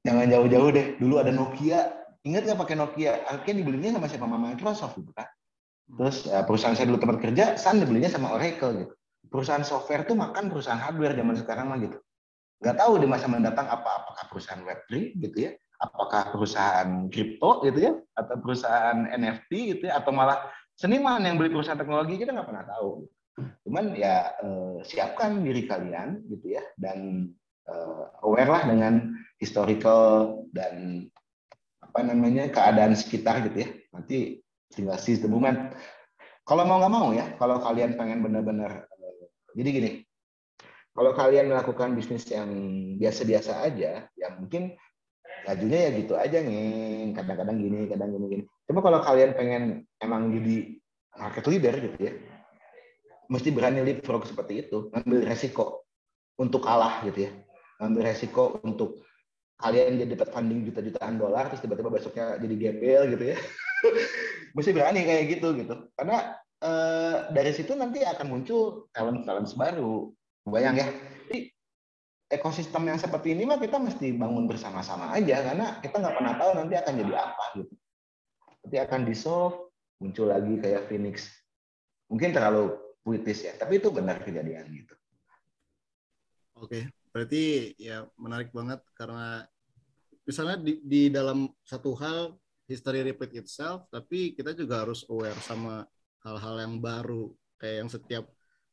Jangan 0.00 0.26
jauh-jauh 0.32 0.70
deh. 0.72 0.86
Dulu 0.96 1.20
ada 1.20 1.28
Nokia. 1.28 1.92
Ingat 2.24 2.48
nggak 2.48 2.60
pakai 2.64 2.76
Nokia? 2.76 3.20
Akhirnya 3.28 3.64
dibelinya 3.64 4.00
sama 4.00 4.06
siapa? 4.08 4.24
Sama 4.24 4.38
Microsoft 4.40 4.94
gitu 4.96 5.12
kan. 5.12 5.28
Terus 5.90 6.16
ya, 6.24 6.40
perusahaan 6.46 6.76
saya 6.78 6.86
dulu 6.88 7.02
tempat 7.02 7.18
kerja, 7.20 7.44
Sun 7.58 7.82
dibelinya 7.82 8.08
sama 8.08 8.32
Oracle 8.32 8.72
gitu. 8.86 8.94
Perusahaan 9.28 9.66
software 9.66 10.06
tuh 10.08 10.16
makan 10.16 10.48
perusahaan 10.48 10.78
hardware 10.78 11.18
zaman 11.18 11.34
sekarang 11.36 11.66
mah 11.68 11.78
gitu. 11.82 11.98
Nggak 12.60 12.76
tahu 12.76 12.92
di 13.00 13.06
masa 13.08 13.26
mendatang 13.26 13.66
apa 13.66 14.04
apakah 14.04 14.24
perusahaan 14.28 14.60
Web3 14.60 15.16
gitu 15.16 15.38
ya 15.48 15.52
apakah 15.80 16.28
perusahaan 16.28 17.08
kripto 17.08 17.64
gitu 17.64 17.78
ya 17.80 17.92
atau 18.12 18.36
perusahaan 18.36 19.08
NFT 19.16 19.50
gitu 19.76 19.82
ya 19.88 19.96
atau 19.96 20.12
malah 20.12 20.44
seniman 20.76 21.24
yang 21.24 21.40
beli 21.40 21.48
perusahaan 21.48 21.80
teknologi 21.80 22.20
kita 22.20 22.36
nggak 22.36 22.48
pernah 22.52 22.64
tahu. 22.68 23.08
Cuman 23.64 23.96
ya 23.96 24.36
eh, 24.44 24.76
siapkan 24.84 25.40
diri 25.40 25.64
kalian 25.64 26.28
gitu 26.28 26.60
ya 26.60 26.62
dan 26.76 27.32
eh, 27.64 28.04
aware 28.20 28.52
lah 28.52 28.62
dengan 28.68 29.16
historical 29.40 30.36
dan 30.52 31.08
apa 31.80 32.04
namanya 32.04 32.52
keadaan 32.52 32.92
sekitar 32.92 33.40
gitu 33.48 33.64
ya. 33.64 33.68
Nanti 33.96 34.44
tinggal 34.68 35.00
moment 35.32 35.72
kalau 36.44 36.62
mau 36.68 36.78
nggak 36.78 36.92
mau 36.92 37.08
ya 37.16 37.26
kalau 37.40 37.56
kalian 37.58 37.96
pengen 37.96 38.20
benar-benar 38.20 38.84
eh, 38.84 39.32
jadi 39.56 39.68
gini 39.72 39.90
kalau 40.90 41.12
kalian 41.14 41.50
melakukan 41.50 41.94
bisnis 41.94 42.26
yang 42.28 42.50
biasa-biasa 42.98 43.62
aja 43.66 44.10
ya 44.10 44.28
mungkin 44.36 44.74
lajunya 45.46 45.88
ya 45.88 45.90
gitu 45.96 46.14
aja 46.18 46.38
nih 46.42 47.14
kadang-kadang 47.16 47.56
gini 47.56 47.88
kadang 47.88 48.10
gini 48.12 48.26
gini. 48.28 48.44
Cuma 48.68 48.84
kalau 48.84 49.00
kalian 49.00 49.32
pengen 49.32 49.62
emang 50.02 50.28
jadi 50.34 50.76
market 51.16 51.44
leader 51.48 51.74
gitu 51.80 51.98
ya 51.98 52.14
mesti 53.30 53.48
berani 53.54 53.80
leapfrog 53.86 54.26
seperti 54.26 54.66
itu. 54.66 54.90
Ngambil 54.90 55.30
resiko 55.30 55.86
untuk 56.36 56.66
kalah 56.66 57.06
gitu 57.06 57.30
ya. 57.30 57.32
Ngambil 57.78 58.02
resiko 58.10 58.58
untuk 58.66 59.06
kalian 59.62 60.02
jadi 60.02 60.18
dapat 60.18 60.34
funding 60.34 60.66
juta-jutaan 60.68 61.20
dolar 61.20 61.46
terus 61.48 61.62
tiba-tiba 61.62 61.88
besoknya 61.94 62.36
jadi 62.42 62.54
gembel 62.58 63.02
gitu 63.14 63.24
ya. 63.32 63.36
Mesti 64.58 64.70
berani 64.74 65.06
kayak 65.06 65.24
gitu 65.38 65.54
gitu. 65.54 65.74
Karena 65.94 66.34
eh, 66.58 67.16
dari 67.30 67.54
situ 67.54 67.72
nanti 67.78 68.02
akan 68.02 68.26
muncul 68.26 68.90
talent 68.90 69.22
talent 69.22 69.46
baru 69.54 70.10
bayang 70.52 70.76
ya 70.76 70.88
ekosistem 72.30 72.86
yang 72.86 72.96
seperti 72.96 73.34
ini 73.34 73.42
mah 73.42 73.58
kita 73.58 73.82
mesti 73.82 74.14
bangun 74.14 74.46
bersama-sama 74.46 75.10
aja 75.10 75.50
karena 75.50 75.66
kita 75.82 75.98
nggak 75.98 76.14
pernah 76.14 76.34
tahu 76.38 76.50
nanti 76.62 76.74
akan 76.78 76.94
jadi 77.02 77.14
apa 77.18 77.44
gitu. 77.58 77.74
Nanti 78.62 78.76
akan 78.78 79.00
di 79.02 79.14
solve 79.18 79.56
muncul 79.98 80.30
lagi 80.30 80.54
kayak 80.62 80.86
Phoenix. 80.86 81.26
Mungkin 82.06 82.30
terlalu 82.30 82.78
puitis 83.02 83.42
ya, 83.42 83.58
tapi 83.58 83.82
itu 83.82 83.90
benar 83.90 84.22
kejadian 84.22 84.70
gitu. 84.70 84.94
Oke, 86.54 86.86
berarti 87.10 87.74
ya 87.74 88.06
menarik 88.14 88.54
banget 88.54 88.78
karena 88.94 89.42
misalnya 90.22 90.62
di, 90.62 90.78
di 90.86 91.02
dalam 91.10 91.50
satu 91.66 91.98
hal 91.98 92.38
history 92.70 93.02
repeat 93.02 93.42
itself, 93.42 93.90
tapi 93.90 94.38
kita 94.38 94.54
juga 94.54 94.86
harus 94.86 95.02
aware 95.10 95.38
sama 95.42 95.82
hal-hal 96.22 96.62
yang 96.62 96.78
baru 96.78 97.34
kayak 97.58 97.76
yang 97.82 97.90
setiap 97.90 98.24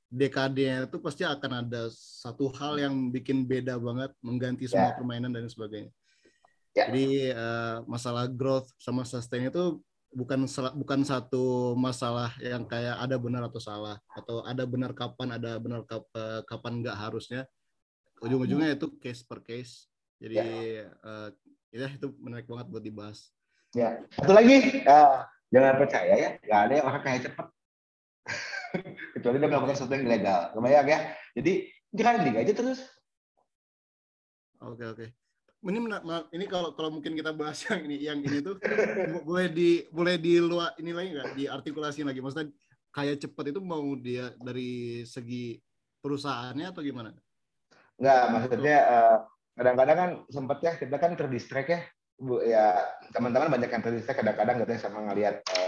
dekade 0.07 0.87
itu 0.87 0.97
pasti 1.03 1.27
akan 1.27 1.67
ada 1.67 1.91
satu 1.91 2.47
hal 2.55 2.79
yang 2.79 3.11
bikin 3.11 3.43
beda 3.43 3.75
banget, 3.75 4.11
mengganti 4.23 4.67
semua 4.67 4.91
yeah. 4.91 4.97
permainan 4.97 5.31
dan 5.35 5.47
sebagainya. 5.51 5.91
Yeah. 6.71 6.87
Jadi 6.87 7.07
uh, 7.35 7.75
masalah 7.85 8.31
growth 8.31 8.71
sama 8.79 9.03
sustain 9.03 9.51
itu 9.51 9.83
bukan 10.15 10.47
bukan 10.79 11.03
satu 11.03 11.75
masalah 11.75 12.31
yang 12.39 12.63
kayak 12.63 12.95
ada 12.95 13.19
benar 13.19 13.51
atau 13.51 13.59
salah 13.59 13.99
atau 14.15 14.39
ada 14.47 14.63
benar 14.63 14.95
kapan 14.95 15.35
ada 15.35 15.59
benar 15.59 15.83
kap, 15.83 16.07
uh, 16.15 16.41
kapan 16.47 16.79
nggak 16.79 16.95
harusnya 16.95 17.43
ujung-ujungnya 18.23 18.79
itu 18.79 18.87
case 18.97 19.21
per 19.27 19.43
case. 19.43 19.91
Jadi 20.17 20.39
ya. 20.39 20.89
Uh, 21.03 21.29
ya 21.69 21.87
itu 21.91 22.07
menarik 22.17 22.47
banget 22.47 22.67
buat 22.71 22.83
dibahas. 22.83 23.29
Ya, 23.75 23.99
satu 24.15 24.31
lagi, 24.31 24.81
uh, 24.87 25.27
jangan 25.51 25.75
percaya 25.77 26.13
ya, 26.15 26.29
nggak 26.39 26.61
ada 26.65 26.73
yang 26.73 26.85
orang 26.87 27.03
kaya 27.03 27.19
cepat. 27.19 27.47
Kecuali 29.17 29.41
dia 29.41 29.49
melakukan 29.49 29.75
sesuatu 29.75 29.93
yang 29.97 30.05
ilegal. 30.05 30.41
Kebayang 30.53 30.87
ya. 30.87 30.99
Jadi 31.33 31.51
jangan 31.89 32.15
liga 32.21 32.39
aja 32.45 32.53
terus. 32.53 32.79
Oke 34.61 34.85
oke. 34.85 35.05
Ini 35.57 35.79
ini 36.37 36.45
kalau 36.45 36.77
kalau 36.77 36.89
mungkin 36.93 37.17
kita 37.17 37.33
bahas 37.33 37.59
yang 37.65 37.81
ini 37.89 37.97
yang 37.97 38.19
ini 38.21 38.39
tuh 38.45 38.61
boleh 39.27 39.49
di 39.49 39.83
boleh 39.89 40.15
di 40.21 40.37
luar 40.37 40.77
ini 40.77 40.93
lagi 40.93 41.17
nggak 41.17 41.33
diartikulasi 41.33 42.05
lagi 42.05 42.21
maksudnya 42.21 42.53
kayak 42.93 43.19
cepat 43.25 43.51
itu 43.51 43.59
mau 43.59 43.83
dia 43.97 44.31
dari 44.37 45.01
segi 45.03 45.57
perusahaannya 45.99 46.71
atau 46.71 46.85
gimana? 46.85 47.11
Enggak, 47.97 48.23
maksudnya 48.29 48.77
uh, 48.85 49.17
kadang-kadang 49.57 49.97
kan 49.97 50.11
sempat 50.29 50.57
ya 50.61 50.71
kita 50.77 50.95
kan 51.01 51.17
terdistrek 51.17 51.67
ya 51.73 51.81
bu 52.17 52.41
ya 52.41 52.73
teman-teman 53.13 53.53
banyak 53.53 53.69
yang 53.69 53.83
terdistrek 53.85 54.17
kadang-kadang 54.21 54.65
gitu 54.65 54.71
ya 54.73 54.81
sama 54.81 55.05
ngelihat 55.05 55.41
uh, 55.53 55.66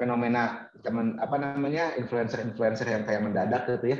fenomena 0.00 0.72
teman 0.80 1.20
apa 1.20 1.36
namanya 1.36 1.92
influencer-influencer 2.00 2.88
yang 2.88 3.04
kayak 3.04 3.20
mendadak 3.20 3.68
gitu 3.68 3.86
ya. 3.92 3.98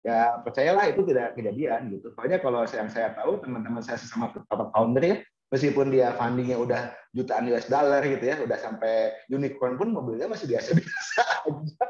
Ya 0.00 0.20
percayalah 0.40 0.86
itu 0.88 1.02
tidak 1.04 1.34
kejadian 1.34 1.90
gitu. 1.92 2.14
Soalnya 2.14 2.38
kalau 2.38 2.62
yang 2.64 2.88
saya 2.88 3.12
tahu 3.18 3.42
teman-teman 3.42 3.82
saya 3.82 3.98
sesama 3.98 4.30
founder 4.48 5.02
ya 5.02 5.16
meskipun 5.50 5.90
dia 5.90 6.14
fundingnya 6.14 6.56
udah 6.56 6.94
jutaan 7.10 7.50
US 7.50 7.66
dollar 7.66 8.00
gitu 8.06 8.22
ya 8.22 8.38
udah 8.38 8.54
sampai 8.56 9.12
unicorn 9.28 9.74
pun 9.74 9.90
mobilnya 9.90 10.30
masih 10.30 10.46
biasa-biasa 10.46 11.22
aja. 11.50 11.84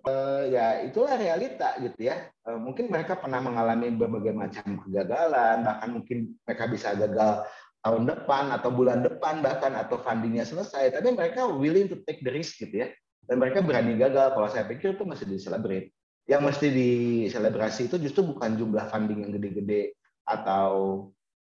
Uh, 0.00 0.48
ya 0.48 0.80
itulah 0.84 1.14
realita 1.14 1.76
gitu 1.84 2.08
ya. 2.08 2.32
Uh, 2.48 2.56
mungkin 2.56 2.88
mereka 2.88 3.20
pernah 3.20 3.38
mengalami 3.44 3.92
berbagai 3.92 4.32
macam 4.32 4.80
kegagalan, 4.84 5.62
bahkan 5.62 5.88
mungkin 5.92 6.18
mereka 6.44 6.64
bisa 6.72 6.96
gagal 6.96 7.44
tahun 7.80 8.08
depan 8.08 8.52
atau 8.52 8.68
bulan 8.72 9.00
depan 9.00 9.40
bahkan 9.40 9.72
atau 9.76 10.00
fundingnya 10.00 10.44
selesai, 10.44 10.92
tapi 10.92 11.16
mereka 11.16 11.48
willing 11.48 11.88
to 11.88 11.96
take 12.04 12.20
the 12.20 12.32
risk 12.32 12.60
gitu 12.60 12.84
ya. 12.84 12.88
Dan 13.24 13.38
mereka 13.38 13.62
berani 13.62 13.94
gagal. 13.94 14.34
Kalau 14.34 14.48
saya 14.50 14.66
pikir 14.66 14.98
itu 14.98 15.04
masih 15.06 15.24
diselebrate. 15.30 15.94
Yang 16.26 16.42
mesti 16.50 16.66
diselebrasi 16.70 17.88
itu 17.88 17.96
justru 18.02 18.26
bukan 18.26 18.58
jumlah 18.58 18.90
funding 18.90 19.24
yang 19.26 19.32
gede-gede 19.34 19.94
atau 20.26 21.06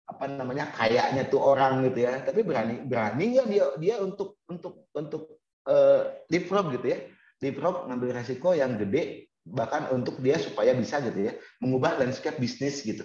apa 0.03 0.27
namanya 0.27 0.67
kayaknya 0.75 1.31
tuh 1.31 1.39
orang 1.39 1.87
gitu 1.87 2.03
ya 2.03 2.19
tapi 2.27 2.43
berani 2.43 2.83
beraninya 2.83 3.47
dia 3.47 3.71
dia 3.79 3.95
untuk 4.03 4.35
untuk 4.51 4.91
untuk 4.91 5.39
uh, 5.63 6.11
develop 6.27 6.75
gitu 6.75 6.91
ya 6.91 6.99
Liprop 7.43 7.91
ngambil 7.91 8.15
resiko 8.15 8.55
yang 8.55 8.79
gede 8.79 9.27
bahkan 9.43 9.91
untuk 9.91 10.23
dia 10.23 10.39
supaya 10.39 10.71
bisa 10.71 11.03
gitu 11.03 11.27
ya 11.27 11.35
mengubah 11.59 11.99
landscape 11.99 12.39
bisnis 12.39 12.79
gitu. 12.79 13.03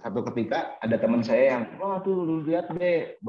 Satu 0.00 0.24
ketika 0.32 0.80
ada 0.80 0.96
teman 0.96 1.20
saya 1.20 1.56
yang 1.56 1.62
wah 1.76 2.00
tuh 2.00 2.16
lu 2.16 2.34
lihat 2.48 2.72
deh 2.72 3.20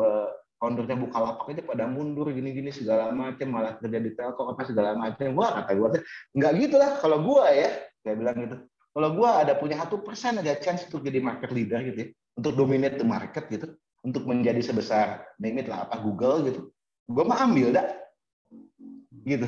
foundernya 0.62 0.96
lapak 1.10 1.52
aja 1.52 1.64
pada 1.66 1.84
mundur 1.90 2.30
gini-gini 2.30 2.70
segala 2.70 3.10
macam 3.10 3.50
malah 3.50 3.76
kerja 3.82 3.98
di 3.98 4.14
telkom 4.14 4.54
apa 4.54 4.62
segala 4.64 4.94
macam 4.94 5.34
wah 5.34 5.58
kata 5.58 5.74
gue 5.74 5.90
nggak 6.38 6.52
gitu 6.62 6.76
lah 6.78 7.02
kalau 7.02 7.18
gue 7.20 7.46
ya 7.50 7.70
saya 8.06 8.16
bilang 8.16 8.38
gitu. 8.46 8.58
Kalau 8.92 9.10
gue 9.16 9.30
ada 9.30 9.54
punya 9.56 9.80
satu 9.80 10.04
persen 10.04 10.44
ada 10.44 10.52
chance 10.60 10.84
untuk 10.92 11.08
jadi 11.08 11.24
market 11.24 11.50
leader 11.56 11.80
gitu 11.82 11.98
ya 11.98 12.08
untuk 12.38 12.54
dominate 12.56 13.00
the 13.00 13.08
market 13.08 13.48
gitu 13.50 13.74
untuk 14.06 14.24
menjadi 14.28 14.62
sebesar 14.62 15.24
name 15.42 15.64
it 15.64 15.68
lah 15.68 15.88
apa 15.88 16.00
Google 16.00 16.46
gitu 16.48 16.62
gue 17.12 17.24
mah 17.26 17.40
ambil 17.44 17.76
dah. 17.76 17.88
Gitu. 19.22 19.48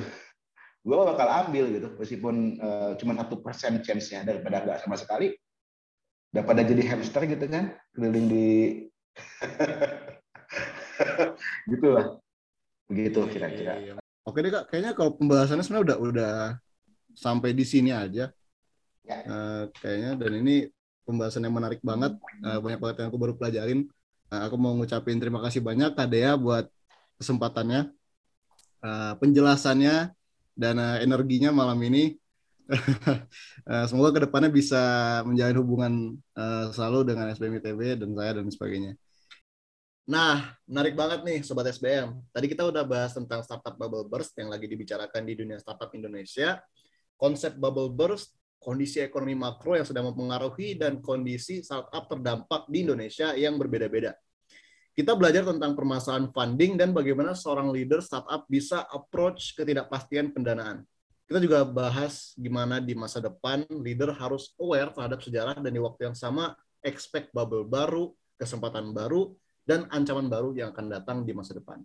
Gue 0.84 0.96
bakal 1.00 1.28
ambil 1.48 1.66
gitu 1.72 1.88
meskipun 1.96 2.60
uh, 2.60 2.92
cuma 3.00 3.16
satu 3.16 3.40
persen 3.40 3.80
chance-nya 3.80 4.28
daripada 4.28 4.66
nggak 4.66 4.80
sama 4.84 5.00
sekali 5.00 5.32
daripada 6.34 6.66
jadi 6.66 6.82
hamster 6.90 7.30
gitu 7.30 7.46
kan 7.46 7.78
keliling 7.94 8.28
di 8.28 8.48
gitu 11.72 11.88
lah 11.94 12.18
begitu 12.90 13.20
iya, 13.24 13.32
kira-kira 13.32 13.74
iya. 13.80 13.94
oke 14.26 14.38
deh 14.42 14.52
kak 14.52 14.74
kayaknya 14.74 14.92
kalau 14.98 15.14
pembahasannya 15.14 15.64
sebenarnya 15.64 15.86
udah 15.86 15.98
udah 16.02 16.34
sampai 17.14 17.54
di 17.54 17.62
sini 17.62 17.94
aja 17.94 18.34
ya. 19.06 19.18
uh, 19.30 19.64
kayaknya 19.78 20.18
dan 20.18 20.32
ini 20.42 20.66
pembahasan 21.06 21.46
yang 21.46 21.54
menarik 21.54 21.80
banget 21.86 22.18
uh, 22.42 22.58
banyak 22.58 22.82
banget 22.82 22.96
yang 23.06 23.08
aku 23.14 23.20
baru 23.22 23.34
pelajarin 23.38 23.86
uh, 24.34 24.42
aku 24.50 24.56
mau 24.58 24.74
ngucapin 24.74 25.22
terima 25.22 25.38
kasih 25.46 25.62
banyak 25.62 25.94
kak 25.94 26.10
Dea 26.10 26.34
buat 26.34 26.66
kesempatannya 27.22 27.94
uh, 28.84 29.14
penjelasannya 29.22 30.12
dan 30.54 30.76
uh, 30.78 30.98
energinya 31.02 31.50
malam 31.50 31.80
ini. 31.82 32.20
Uh, 32.70 33.86
semoga 33.90 34.16
ke 34.16 34.22
depannya 34.28 34.52
bisa 34.52 34.82
menjalin 35.28 35.58
hubungan 35.60 35.94
uh, 36.38 36.72
selalu 36.72 37.14
dengan 37.14 37.32
SBM 37.32 37.60
ITB 37.60 37.82
dan 38.00 38.10
saya 38.16 38.32
dan 38.40 38.48
sebagainya. 38.48 38.94
Nah, 40.04 40.52
menarik 40.68 41.00
banget 41.00 41.24
nih 41.24 41.40
Sobat 41.48 41.68
SBM. 41.72 42.12
Tadi 42.36 42.46
kita 42.52 42.68
udah 42.68 42.84
bahas 42.84 43.16
tentang 43.16 43.40
startup 43.40 43.80
bubble 43.80 44.04
burst 44.04 44.36
yang 44.36 44.52
lagi 44.52 44.68
dibicarakan 44.68 45.24
di 45.24 45.34
dunia 45.40 45.58
startup 45.64 45.92
Indonesia. 45.96 46.60
Konsep 47.16 47.56
bubble 47.56 47.88
burst, 47.88 48.36
kondisi 48.60 49.00
ekonomi 49.00 49.32
makro 49.32 49.80
yang 49.80 49.88
sedang 49.88 50.12
mempengaruhi, 50.12 50.76
dan 50.76 51.00
kondisi 51.00 51.64
startup 51.64 52.12
terdampak 52.12 52.68
di 52.68 52.84
Indonesia 52.84 53.32
yang 53.32 53.56
berbeda-beda 53.56 54.12
kita 54.94 55.18
belajar 55.18 55.42
tentang 55.42 55.74
permasalahan 55.74 56.30
funding 56.30 56.78
dan 56.78 56.94
bagaimana 56.94 57.34
seorang 57.34 57.74
leader 57.74 57.98
startup 57.98 58.46
bisa 58.46 58.86
approach 58.94 59.58
ketidakpastian 59.58 60.30
pendanaan. 60.30 60.86
Kita 61.24 61.40
juga 61.40 61.64
bahas 61.64 62.36
gimana 62.36 62.84
di 62.84 62.94
masa 62.94 63.24
depan 63.24 63.64
leader 63.72 64.12
harus 64.12 64.52
aware 64.60 64.92
terhadap 64.92 65.24
sejarah 65.24 65.56
dan 65.58 65.72
di 65.72 65.80
waktu 65.80 66.12
yang 66.12 66.18
sama 66.18 66.52
expect 66.84 67.32
bubble 67.32 67.64
baru, 67.64 68.12
kesempatan 68.36 68.92
baru, 68.92 69.32
dan 69.64 69.88
ancaman 69.88 70.28
baru 70.28 70.52
yang 70.52 70.76
akan 70.76 70.92
datang 70.92 71.18
di 71.24 71.32
masa 71.32 71.56
depan. 71.56 71.80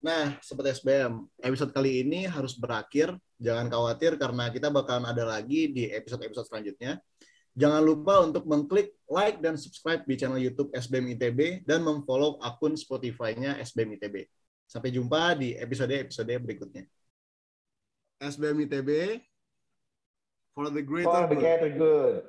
Nah, 0.00 0.40
seperti 0.42 0.80
SBM, 0.80 1.22
episode 1.44 1.70
kali 1.70 2.02
ini 2.02 2.26
harus 2.26 2.56
berakhir. 2.58 3.14
Jangan 3.38 3.68
khawatir 3.68 4.16
karena 4.18 4.50
kita 4.50 4.72
bakalan 4.72 5.06
ada 5.06 5.22
lagi 5.28 5.70
di 5.70 5.86
episode-episode 5.92 6.48
selanjutnya. 6.50 6.98
Jangan 7.52 7.82
lupa 7.84 8.24
untuk 8.24 8.48
mengklik 8.48 8.96
like 9.06 9.38
dan 9.44 9.60
subscribe 9.60 10.02
di 10.08 10.14
channel 10.16 10.40
YouTube 10.40 10.72
SBM 10.72 11.14
ITB 11.18 11.68
dan 11.68 11.84
memfollow 11.84 12.40
akun 12.40 12.74
Spotify-nya 12.74 13.60
SBM 13.60 14.00
ITB. 14.00 14.24
Sampai 14.64 14.94
jumpa 14.94 15.36
di 15.36 15.52
episode-episode 15.58 16.32
berikutnya. 16.40 16.88
SBM 18.22 18.68
ITB 18.68 19.20
for 20.54 20.68
the 20.70 20.82
greater 20.82 21.10
for 21.10 21.26
the 21.28 21.36
greater 21.36 21.70
good. 21.70 22.22